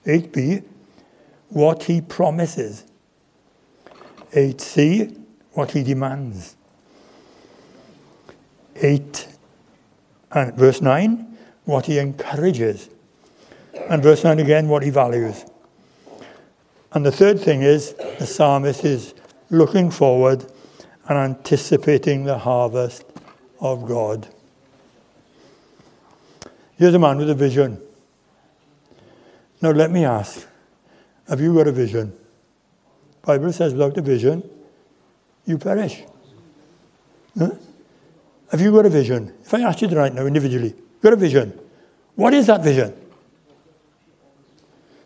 8b, 0.06 0.64
what 1.50 1.84
he 1.84 2.02
promises. 2.02 2.86
8c, 4.32 5.20
what 5.54 5.72
he 5.72 5.84
demands. 5.84 6.56
8 8.76 9.28
and 10.36 10.54
verse 10.54 10.82
9, 10.82 11.38
what 11.64 11.88
he 11.88 11.98
encourages. 11.98 12.90
And 13.90 14.04
verse 14.04 14.24
9 14.24 14.40
again, 14.40 14.68
what 14.68 14.84
he 14.84 14.90
values. 14.90 15.46
And 16.94 17.06
the 17.06 17.12
third 17.12 17.40
thing 17.40 17.62
is 17.62 17.94
the 18.20 18.26
psalmist 18.26 18.86
is 18.86 19.14
looking 19.50 19.90
forward 19.90 20.46
and 21.08 21.18
anticipating 21.18 22.26
the 22.26 22.38
harvest 22.38 23.04
of 23.60 23.88
God. 23.88 24.28
Here's 26.78 26.94
a 26.94 27.00
man 27.00 27.18
with 27.18 27.30
a 27.30 27.36
vision. 27.36 27.82
Now, 29.62 29.72
let 29.72 29.92
me 29.92 30.06
ask 30.06 30.48
have 31.28 31.42
you 31.42 31.56
got 31.56 31.68
a 31.68 31.72
vision? 31.72 32.16
The 33.22 33.28
Bible 33.28 33.52
says 33.52 33.74
without 33.74 33.98
a 33.98 34.02
vision, 34.02 34.48
you 35.46 35.58
perish. 35.58 36.04
Huh? 37.38 37.52
Have 38.52 38.62
you 38.62 38.72
got 38.72 38.86
a 38.86 38.90
vision? 38.90 39.34
If 39.44 39.54
I 39.54 39.62
ask 39.62 39.82
you 39.82 39.88
right 39.90 40.14
now 40.14 40.26
individually, 40.26 40.74
got 41.02 41.14
a 41.14 41.16
vision? 41.16 41.60
What 42.16 42.34
is 42.34 42.48
that 42.48 42.64
vision? 42.64 42.94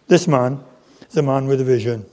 This 0.08 0.28
man 0.28 0.64
is 1.10 1.18
a 1.18 1.22
man 1.22 1.48
with 1.48 1.62
a 1.62 1.64
vision. 1.64 2.06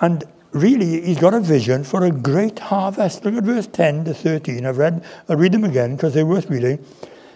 And 0.00 0.24
really, 0.52 1.00
he's 1.00 1.18
got 1.18 1.34
a 1.34 1.40
vision 1.40 1.84
for 1.84 2.04
a 2.04 2.10
great 2.10 2.58
harvest. 2.58 3.24
Look 3.24 3.34
at 3.34 3.44
verse 3.44 3.66
10 3.66 4.04
to 4.04 4.14
13. 4.14 4.66
I've 4.66 4.78
read, 4.78 5.04
I'll 5.28 5.36
read 5.36 5.52
them 5.52 5.64
again 5.64 5.96
because 5.96 6.14
they're 6.14 6.26
worth 6.26 6.50
reading. 6.50 6.84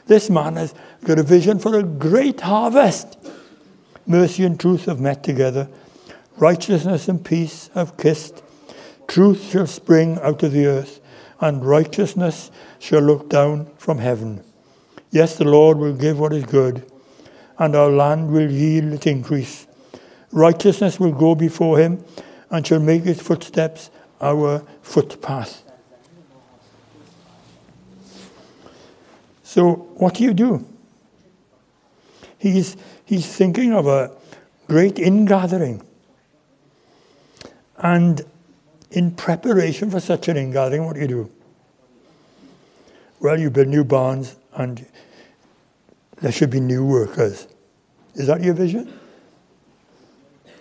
This 0.06 0.30
man 0.30 0.56
has 0.56 0.74
got 1.04 1.18
a 1.18 1.22
vision 1.22 1.58
for 1.58 1.78
a 1.78 1.82
great 1.82 2.40
harvest. 2.40 3.18
Mercy 4.06 4.44
and 4.44 4.58
truth 4.58 4.84
have 4.84 5.00
met 5.00 5.24
together. 5.24 5.68
Righteousness 6.36 7.08
and 7.08 7.24
peace 7.24 7.70
have 7.74 7.96
kissed. 7.96 8.42
Truth 9.08 9.50
shall 9.50 9.66
spring 9.66 10.18
out 10.22 10.42
of 10.42 10.52
the 10.52 10.66
earth, 10.66 11.00
and 11.40 11.64
righteousness 11.64 12.50
shall 12.78 13.00
look 13.00 13.28
down 13.28 13.70
from 13.76 13.98
heaven. 13.98 14.42
Yes, 15.10 15.36
the 15.36 15.44
Lord 15.44 15.78
will 15.78 15.94
give 15.94 16.18
what 16.18 16.32
is 16.32 16.44
good, 16.44 16.90
and 17.58 17.74
our 17.74 17.90
land 17.90 18.30
will 18.30 18.50
yield 18.50 18.92
its 18.92 19.06
increase. 19.06 19.66
Righteousness 20.32 20.98
will 20.98 21.12
go 21.12 21.34
before 21.34 21.78
him, 21.78 22.04
and 22.50 22.66
shall 22.66 22.80
make 22.80 23.04
his 23.04 23.20
footsteps 23.20 23.90
our 24.20 24.62
footpath. 24.82 25.62
So, 29.42 29.74
what 29.96 30.14
do 30.14 30.24
you 30.24 30.34
do? 30.34 30.66
He's, 32.38 32.76
he's 33.04 33.26
thinking 33.26 33.72
of 33.72 33.86
a 33.86 34.10
great 34.68 34.98
ingathering. 34.98 35.82
And 37.78 38.24
in 38.96 39.10
preparation 39.10 39.90
for 39.90 40.00
such 40.00 40.26
an 40.28 40.38
ingathering, 40.38 40.82
what 40.82 40.94
do 40.94 41.02
you 41.02 41.06
do? 41.06 41.30
Well, 43.20 43.38
you 43.38 43.50
build 43.50 43.68
new 43.68 43.84
barns 43.84 44.36
and 44.54 44.86
there 46.22 46.32
should 46.32 46.48
be 46.48 46.60
new 46.60 46.82
workers. 46.82 47.46
Is 48.14 48.26
that 48.28 48.42
your 48.42 48.54
vision? 48.54 48.98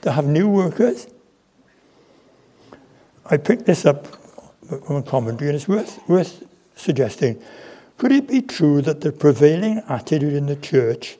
To 0.02 0.12
have 0.12 0.26
new 0.26 0.50
workers? 0.50 1.08
I 3.26 3.38
picked 3.38 3.65
this 3.65 3.86
up 3.86 4.06
from 4.67 4.98
a 4.98 5.02
commentary 5.02 5.52
and 5.52 5.56
it's 5.56 5.69
worth, 5.69 5.98
worth 6.10 6.43
suggesting. 6.76 7.41
Could 7.98 8.12
it 8.12 8.28
be 8.28 8.41
true 8.41 8.82
that 8.82 9.00
the 9.00 9.13
prevailing 9.13 9.82
attitude 9.88 10.34
in 10.34 10.48
the 10.48 10.58
church, 10.58 11.17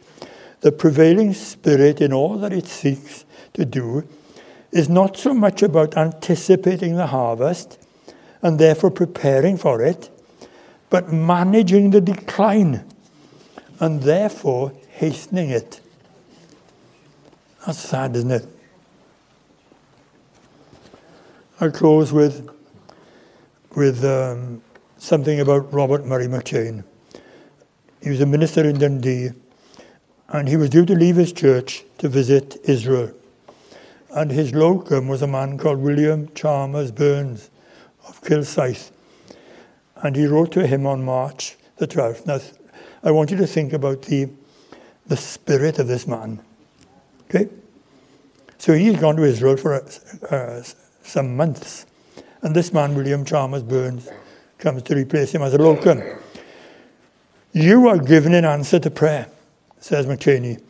the 0.60 0.72
prevailing 0.74 1.34
spirit 1.34 2.02
in 2.02 2.12
all 2.12 2.38
that 2.40 2.52
it 2.52 2.68
seeks 2.68 3.24
to 3.54 3.64
do, 3.64 4.06
is 4.76 4.90
not 4.90 5.16
so 5.16 5.34
much 5.34 5.64
about 5.64 5.96
anticipating 5.96 6.98
the 6.98 7.08
harvest 7.08 7.80
and 8.42 8.60
therefore 8.60 8.92
preparing 8.92 9.56
for 9.56 9.82
it, 9.82 10.10
but 10.90 11.14
managing 11.14 11.92
the 11.92 12.02
decline 12.02 12.84
and 13.80 14.04
therefore 14.04 14.74
hastening 14.90 15.50
it? 15.50 15.80
That's 17.66 17.80
sad, 17.80 18.18
isn't 18.18 18.32
it? 18.32 18.46
I'll 21.62 21.72
close 21.72 22.12
with, 22.12 22.50
with 23.78 24.04
um, 24.04 24.62
something 24.98 25.40
about 25.40 25.72
Robert 25.72 26.06
Murray 26.06 26.28
McCheyne. 26.28 26.84
He 28.04 28.10
was 28.10 28.20
a 28.20 28.26
minister 28.26 28.68
in 28.68 28.78
Dundee, 28.78 29.30
and 30.28 30.50
he 30.50 30.58
was 30.58 30.70
due 30.70 30.86
to 30.86 30.94
leave 30.94 31.16
his 31.16 31.32
church 31.32 31.86
to 32.00 32.10
visit 32.10 32.58
Israel. 32.66 33.14
And 34.12 34.32
his 34.32 34.54
locum 34.54 35.08
was 35.08 35.22
a 35.22 35.28
man 35.28 35.58
called 35.58 35.80
William 35.80 36.30
Chalmers 36.34 36.92
Burns 36.92 37.50
of 38.08 38.22
Kilsyth. 38.22 38.92
And 39.98 40.16
he 40.16 40.26
wrote 40.26 40.52
to 40.54 40.68
him 40.68 40.86
on 40.86 41.04
March 41.04 41.58
the 41.78 41.88
12th. 41.88 42.26
Now, 42.26 42.40
I 43.04 43.12
want 43.12 43.32
you 43.32 43.38
to 43.38 43.48
think 43.48 43.74
about 43.74 44.04
the, 44.04 44.30
the 45.08 45.18
spirit 45.18 45.80
of 45.80 45.88
this 45.88 46.08
man. 46.08 46.42
Okay? 47.30 47.50
So 48.58 48.74
he's 48.74 49.00
gone 49.00 49.16
to 49.18 49.24
Israel 49.24 49.58
for 49.58 49.84
uh, 50.30 50.64
some 51.04 51.36
months. 51.36 51.86
And 52.42 52.56
this 52.56 52.74
man, 52.74 52.96
William 52.96 53.26
Chalmers 53.26 53.64
Burns, 53.64 54.10
comes 54.58 54.84
to 54.84 54.96
replace 54.96 55.34
him 55.34 55.42
as 55.42 55.54
a 55.54 55.58
locum. 55.58 56.02
You 57.52 57.88
are 57.88 57.98
given 57.98 58.34
an 58.34 58.46
answer 58.46 58.80
to 58.80 58.92
prayer, 58.92 59.28
says 59.80 60.06
McCheyne. 60.06 60.62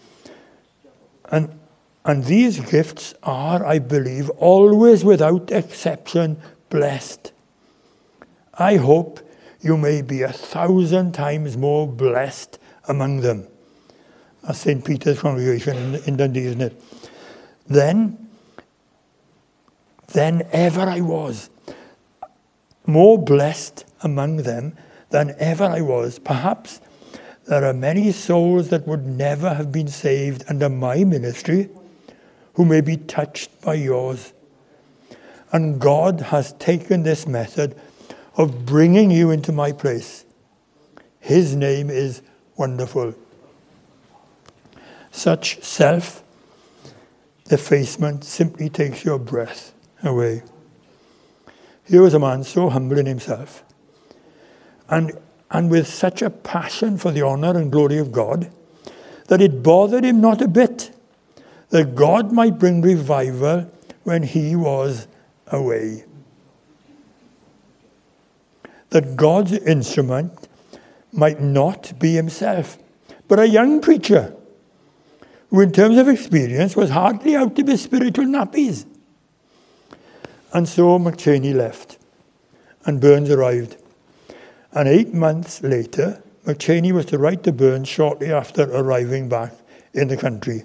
And, 1.31 1.59
and 2.05 2.23
these 2.25 2.59
gifts 2.59 3.15
are, 3.23 3.65
I 3.65 3.79
believe, 3.79 4.29
always 4.31 5.03
without 5.03 5.51
exception 5.51 6.37
blessed. 6.69 7.31
I 8.53 8.75
hope 8.75 9.19
you 9.59 9.75
may 9.75 10.03
be 10.03 10.21
a 10.21 10.31
thousand 10.31 11.13
times 11.13 11.57
more 11.57 11.87
blessed 11.87 12.59
among 12.87 13.21
them. 13.21 13.47
That's 14.43 14.59
St. 14.59 14.85
Peter's 14.85 15.19
congregation 15.19 15.75
in, 15.75 15.95
in 16.03 16.17
Dundee, 16.17 16.45
isn't 16.45 16.61
it? 16.61 16.81
Then, 17.67 18.29
than 20.13 20.47
ever 20.51 20.81
I 20.81 21.01
was 21.01 21.49
more 22.85 23.17
blessed 23.17 23.83
among 24.01 24.37
them 24.37 24.77
than 25.09 25.33
ever 25.39 25.63
I 25.63 25.81
was. 25.81 26.19
Perhaps 26.19 26.81
there 27.47 27.65
are 27.65 27.73
many 27.73 28.11
souls 28.11 28.69
that 28.69 28.87
would 28.87 29.07
never 29.07 29.55
have 29.55 29.71
been 29.71 29.87
saved 29.87 30.43
under 30.47 30.69
my 30.69 31.03
ministry 31.03 31.69
who 32.55 32.65
may 32.65 32.81
be 32.81 32.97
touched 32.97 33.61
by 33.61 33.75
yours. 33.75 34.33
And 35.51 35.79
God 35.79 36.19
has 36.21 36.53
taken 36.53 37.03
this 37.03 37.27
method 37.27 37.75
of 38.35 38.65
bringing 38.65 39.11
you 39.11 39.31
into 39.31 39.51
my 39.51 39.71
place. 39.71 40.25
His 41.19 41.55
name 41.55 41.89
is 41.89 42.21
wonderful. 42.57 43.13
Such 45.11 45.61
self 45.63 46.23
effacement 47.49 48.23
simply 48.23 48.69
takes 48.69 49.05
your 49.05 49.19
breath 49.19 49.73
away. 50.03 50.43
Here 51.85 52.01
was 52.01 52.13
a 52.13 52.19
man 52.19 52.43
so 52.43 52.69
humble 52.69 52.97
in 52.97 53.05
himself. 53.05 53.63
And, 54.89 55.13
and 55.51 55.69
with 55.69 55.87
such 55.87 56.21
a 56.21 56.29
passion 56.29 56.97
for 56.97 57.11
the 57.11 57.21
honor 57.21 57.57
and 57.57 57.71
glory 57.71 57.97
of 57.97 58.11
God 58.11 58.51
that 59.27 59.41
it 59.41 59.63
bothered 59.63 60.03
him 60.03 60.21
not 60.21 60.41
a 60.41 60.47
bit 60.47 60.94
that 61.75 61.93
God 61.93 62.31
might 62.31 62.57
bring 62.57 62.81
revival 62.81 63.69
when 64.03 64.23
he 64.23 64.55
was 64.55 65.09
away. 65.47 66.05
That 68.91 69.17
God's 69.17 69.51
instrument 69.51 70.47
might 71.11 71.41
not 71.41 71.99
be 71.99 72.13
himself, 72.13 72.77
but 73.27 73.39
a 73.39 73.45
young 73.49 73.81
preacher 73.81 74.33
who, 75.49 75.59
in 75.59 75.73
terms 75.73 75.97
of 75.97 76.07
experience, 76.07 76.77
was 76.77 76.91
hardly 76.91 77.35
out 77.35 77.59
of 77.59 77.67
his 77.67 77.81
spiritual 77.81 78.23
nappies. 78.23 78.85
And 80.53 80.69
so 80.69 80.97
McCheyne 80.97 81.55
left, 81.55 81.97
and 82.85 83.01
Burns 83.01 83.29
arrived. 83.29 83.75
And 84.71 84.87
eight 84.87 85.13
months 85.13 85.61
later, 85.61 86.23
McCheyne 86.45 86.93
was 86.93 87.05
to 87.07 87.17
write 87.17 87.43
to 87.43 87.51
Burns 87.51 87.89
shortly 87.89 88.31
after 88.31 88.61
arriving 88.61 89.27
back 89.27 89.51
in 89.93 90.07
the 90.07 90.15
country. 90.15 90.63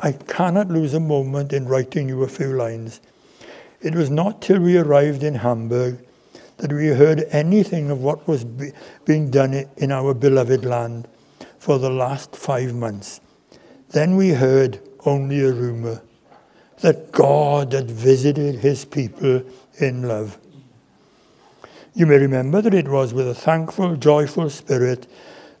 I 0.00 0.12
cannot 0.12 0.68
lose 0.68 0.94
a 0.94 1.00
moment 1.00 1.52
in 1.52 1.66
writing 1.66 2.08
you 2.08 2.22
a 2.22 2.28
few 2.28 2.54
lines. 2.54 3.00
It 3.80 3.94
was 3.94 4.10
not 4.10 4.42
till 4.42 4.60
we 4.60 4.78
arrived 4.78 5.22
in 5.22 5.34
Hamburg 5.34 5.98
that 6.56 6.72
we 6.72 6.88
heard 6.88 7.26
anything 7.30 7.90
of 7.90 8.02
what 8.02 8.26
was 8.26 8.44
be- 8.44 8.72
being 9.04 9.30
done 9.30 9.66
in 9.76 9.92
our 9.92 10.14
beloved 10.14 10.64
land 10.64 11.08
for 11.58 11.78
the 11.78 11.90
last 11.90 12.34
five 12.36 12.74
months. 12.74 13.20
Then 13.90 14.16
we 14.16 14.30
heard 14.30 14.80
only 15.04 15.40
a 15.40 15.52
rumor 15.52 16.02
that 16.80 17.12
God 17.12 17.72
had 17.72 17.90
visited 17.90 18.56
his 18.56 18.84
people 18.84 19.42
in 19.78 20.08
love. 20.08 20.38
You 21.94 22.06
may 22.06 22.18
remember 22.18 22.60
that 22.60 22.74
it 22.74 22.88
was 22.88 23.14
with 23.14 23.28
a 23.28 23.34
thankful, 23.34 23.96
joyful 23.96 24.50
spirit 24.50 25.06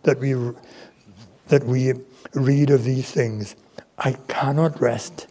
that 0.02 0.18
we, 0.18 0.34
that 1.48 1.64
we 1.64 1.94
read 2.34 2.70
of 2.70 2.84
these 2.84 3.10
things. 3.10 3.54
I 4.04 4.12
cannot 4.28 4.82
rest 4.82 5.26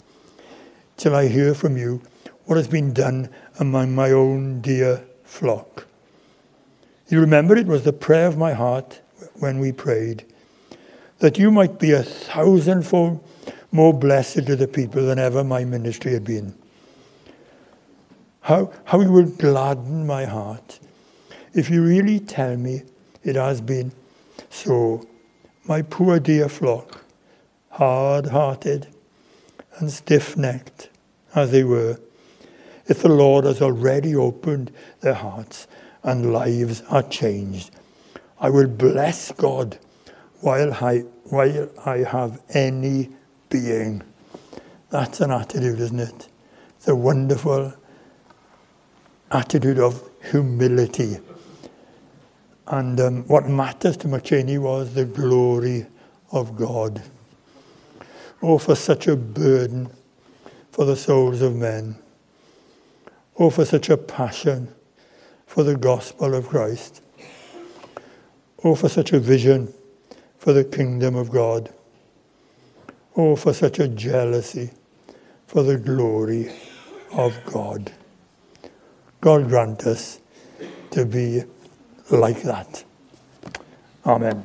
till 0.97 1.15
I 1.15 1.27
hear 1.27 1.53
from 1.53 1.77
you 1.77 2.01
what 2.45 2.57
has 2.57 2.67
been 2.67 2.91
done 2.91 3.29
among 3.59 3.93
my 3.93 4.09
own 4.09 4.61
dear 4.61 5.05
flock. 5.23 5.85
You 7.07 7.21
remember 7.21 7.55
it 7.55 7.67
was 7.67 7.83
the 7.83 7.93
prayer 7.93 8.25
of 8.25 8.35
my 8.35 8.53
heart 8.53 8.99
when 9.35 9.59
we 9.59 9.71
prayed 9.71 10.25
that 11.19 11.37
you 11.37 11.51
might 11.51 11.77
be 11.77 11.91
a 11.91 12.01
thousandfold 12.01 13.23
more 13.71 13.93
blessed 13.93 14.47
to 14.47 14.55
the 14.55 14.67
people 14.67 15.05
than 15.05 15.19
ever 15.19 15.43
my 15.43 15.63
ministry 15.63 16.13
had 16.13 16.23
been. 16.23 16.55
How, 18.41 18.73
how 18.85 19.01
you 19.01 19.11
will 19.11 19.29
gladden 19.29 20.07
my 20.07 20.25
heart 20.25 20.79
if 21.53 21.69
you 21.69 21.83
really 21.83 22.19
tell 22.19 22.57
me 22.57 22.81
it 23.23 23.35
has 23.35 23.61
been 23.61 23.91
so. 24.49 25.07
My 25.65 25.81
poor 25.81 26.19
dear 26.19 26.49
flock, 26.49 27.02
hard 27.73 28.27
hearted 28.27 28.87
and 29.77 29.91
stiff 29.91 30.37
necked 30.37 30.89
as 31.33 31.49
they 31.49 31.63
were, 31.63 31.99
if 32.87 33.01
the 33.01 33.09
Lord 33.09 33.45
has 33.45 33.61
already 33.61 34.15
opened 34.15 34.71
their 35.01 35.15
hearts 35.15 35.67
and 36.03 36.31
lives 36.31 36.83
are 36.89 37.01
changed, 37.01 37.71
I 38.39 38.49
will 38.49 38.67
bless 38.67 39.31
God 39.31 39.79
while 40.41 40.73
I, 40.73 40.99
while 41.23 41.69
I 41.83 41.97
have 41.99 42.41
any 42.49 43.09
being. 43.49 44.03
That's 44.89 45.21
an 45.21 45.31
attitude, 45.31 45.79
isn't 45.79 45.99
it? 45.99 46.27
A 46.85 46.93
wonderful 46.93 47.73
attitude 49.31 49.79
of 49.79 50.07
humility. 50.29 51.17
And 52.67 52.99
um, 52.99 53.23
what 53.23 53.47
matters 53.47 53.97
to 53.97 54.07
McCheyne 54.07 54.59
was 54.59 54.93
the 54.93 55.05
glory 55.05 55.87
of 56.31 56.55
God. 56.55 57.01
Oh, 58.45 58.57
for 58.57 58.75
such 58.75 59.07
a 59.07 59.15
burden 59.15 59.89
for 60.69 60.83
the 60.83 60.97
souls 60.97 61.41
of 61.41 61.55
men. 61.55 61.95
Oh, 63.39 63.49
for 63.49 63.63
such 63.63 63.89
a 63.89 63.95
passion 63.95 64.67
for 65.47 65.63
the 65.63 65.77
gospel 65.77 66.35
of 66.35 66.49
Christ. 66.49 67.01
Oh, 68.61 68.75
for 68.75 68.89
such 68.89 69.13
a 69.13 69.19
vision 69.19 69.73
for 70.37 70.51
the 70.51 70.65
kingdom 70.65 71.15
of 71.15 71.31
God. 71.31 71.73
Oh, 73.15 73.37
for 73.37 73.53
such 73.53 73.79
a 73.79 73.87
jealousy 73.87 74.71
for 75.47 75.63
the 75.63 75.77
glory 75.77 76.51
of 77.13 77.33
God. 77.45 77.93
God 79.21 79.47
grant 79.47 79.83
us 79.83 80.19
to 80.91 81.05
be 81.05 81.43
like 82.09 82.41
that. 82.41 82.83
Amen. 84.05 84.43